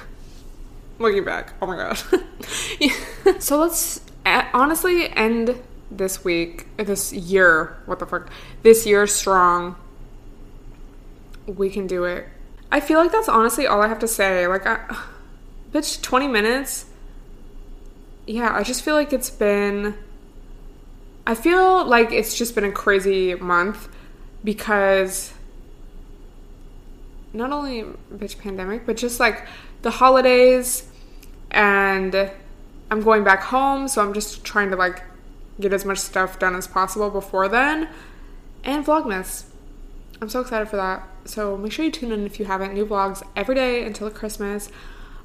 looking 0.99 1.25
back, 1.25 1.53
oh 1.61 1.67
my 1.67 1.77
god. 1.77 2.03
yeah. 2.81 2.93
So 3.39 3.59
let's 3.59 4.01
honestly 4.25 5.11
end 5.11 5.61
this 5.91 6.25
week, 6.25 6.67
this 6.79 7.13
year. 7.13 7.77
What 7.85 7.99
the 7.99 8.07
fuck? 8.07 8.31
This 8.63 8.87
year 8.87 9.07
strong. 9.07 9.77
We 11.47 11.71
can 11.71 11.87
do 11.87 12.05
it. 12.05 12.27
I 12.73 12.81
feel 12.81 12.99
like 12.99 13.13
that's 13.13 13.29
honestly 13.29 13.67
all 13.67 13.83
I 13.83 13.89
have 13.89 13.99
to 14.01 14.09
say. 14.09 14.47
Like, 14.47 14.67
I, 14.67 14.79
bitch, 15.73 16.01
20 16.03 16.29
minutes. 16.29 16.87
Yeah, 18.27 18.55
I 18.55 18.63
just 18.63 18.83
feel 18.83 18.95
like 18.95 19.13
it's 19.13 19.31
been. 19.31 19.97
I 21.27 21.35
feel 21.35 21.85
like 21.85 22.13
it's 22.13 22.37
just 22.39 22.55
been 22.55 22.65
a 22.65 22.73
crazy 22.73 23.35
month 23.35 23.89
because 24.45 25.33
not 27.33 27.51
only 27.51 27.85
bitch 28.15 28.39
pandemic, 28.39 28.87
but 28.87 28.97
just 28.97 29.19
like 29.19 29.47
the 29.83 29.91
holidays 29.91 30.89
and 31.51 32.31
I'm 32.91 33.01
going 33.03 33.25
back 33.25 33.43
home, 33.43 33.89
so 33.89 34.03
I'm 34.03 34.15
just 34.15 34.45
trying 34.45 34.71
to 34.71 34.77
like 34.77 35.03
get 35.59 35.73
as 35.73 35.85
much 35.85 35.99
stuff 35.99 36.39
done 36.39 36.55
as 36.55 36.69
possible 36.69 37.11
before 37.11 37.49
then. 37.49 37.89
And 38.63 38.85
Vlogmas. 38.85 39.45
I'm 40.21 40.29
so 40.29 40.41
excited 40.41 40.69
for 40.69 40.77
that. 40.77 41.07
So 41.25 41.57
make 41.57 41.73
sure 41.73 41.85
you 41.85 41.91
tune 41.91 42.13
in 42.13 42.25
if 42.25 42.39
you 42.39 42.47
haven't. 42.47 42.73
New 42.73 42.87
vlogs 42.87 43.23
every 43.35 43.55
day 43.55 43.85
until 43.85 44.09
Christmas. 44.11 44.71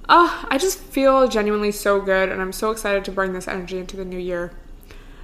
Oh, 0.09 0.45
I 0.49 0.57
just 0.57 0.79
feel 0.79 1.27
genuinely 1.27 1.71
so 1.71 2.01
good, 2.01 2.29
and 2.29 2.41
I'm 2.41 2.51
so 2.51 2.71
excited 2.71 3.05
to 3.05 3.11
bring 3.11 3.33
this 3.33 3.47
energy 3.47 3.77
into 3.77 3.95
the 3.95 4.03
new 4.03 4.17
year. 4.17 4.51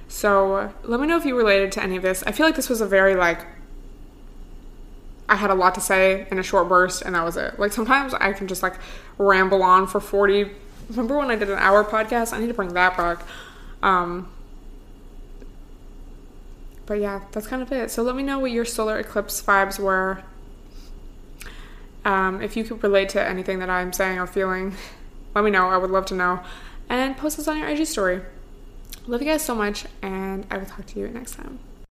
So 0.08 0.72
let 0.84 1.00
me 1.00 1.06
know 1.06 1.18
if 1.18 1.24
you 1.24 1.36
related 1.36 1.70
to 1.72 1.82
any 1.82 1.96
of 1.96 2.02
this. 2.02 2.24
I 2.26 2.32
feel 2.32 2.46
like 2.46 2.56
this 2.56 2.68
was 2.68 2.80
a 2.80 2.86
very 2.86 3.14
like 3.14 3.46
I 5.28 5.36
had 5.36 5.50
a 5.50 5.54
lot 5.54 5.74
to 5.74 5.80
say 5.80 6.26
in 6.30 6.38
a 6.38 6.42
short 6.42 6.68
burst, 6.68 7.02
and 7.02 7.14
that 7.14 7.24
was 7.24 7.36
it. 7.36 7.58
Like 7.58 7.72
sometimes 7.72 8.14
I 8.14 8.32
can 8.32 8.48
just 8.48 8.62
like 8.62 8.74
ramble 9.18 9.62
on 9.62 9.86
for 9.86 10.00
40. 10.00 10.50
Remember 10.90 11.18
when 11.18 11.30
I 11.30 11.36
did 11.36 11.50
an 11.50 11.58
hour 11.58 11.84
podcast? 11.84 12.32
I 12.32 12.40
need 12.40 12.46
to 12.46 12.54
bring 12.54 12.72
that 12.72 12.96
back. 12.96 13.20
Um, 13.82 14.32
but 16.86 16.94
yeah, 16.94 17.20
that's 17.32 17.46
kind 17.46 17.60
of 17.60 17.70
it. 17.70 17.90
So 17.90 18.02
let 18.02 18.16
me 18.16 18.22
know 18.22 18.38
what 18.38 18.50
your 18.50 18.64
solar 18.64 18.98
eclipse 18.98 19.42
vibes 19.42 19.78
were. 19.78 20.22
Um, 22.06 22.40
if 22.40 22.56
you 22.56 22.64
could 22.64 22.82
relate 22.82 23.10
to 23.10 23.22
anything 23.22 23.58
that 23.58 23.68
I'm 23.68 23.92
saying 23.92 24.18
or 24.18 24.26
feeling, 24.26 24.74
let 25.34 25.44
me 25.44 25.50
know. 25.50 25.68
I 25.68 25.76
would 25.76 25.90
love 25.90 26.06
to 26.06 26.14
know. 26.14 26.40
And 26.88 27.14
post 27.18 27.36
this 27.36 27.46
on 27.46 27.58
your 27.58 27.68
IG 27.68 27.86
story. 27.86 28.22
Love 29.08 29.22
you 29.22 29.28
guys 29.28 29.42
so 29.42 29.54
much, 29.54 29.86
and 30.02 30.46
I 30.50 30.58
will 30.58 30.66
talk 30.66 30.84
to 30.84 31.00
you 31.00 31.08
next 31.08 31.32
time. 31.36 31.58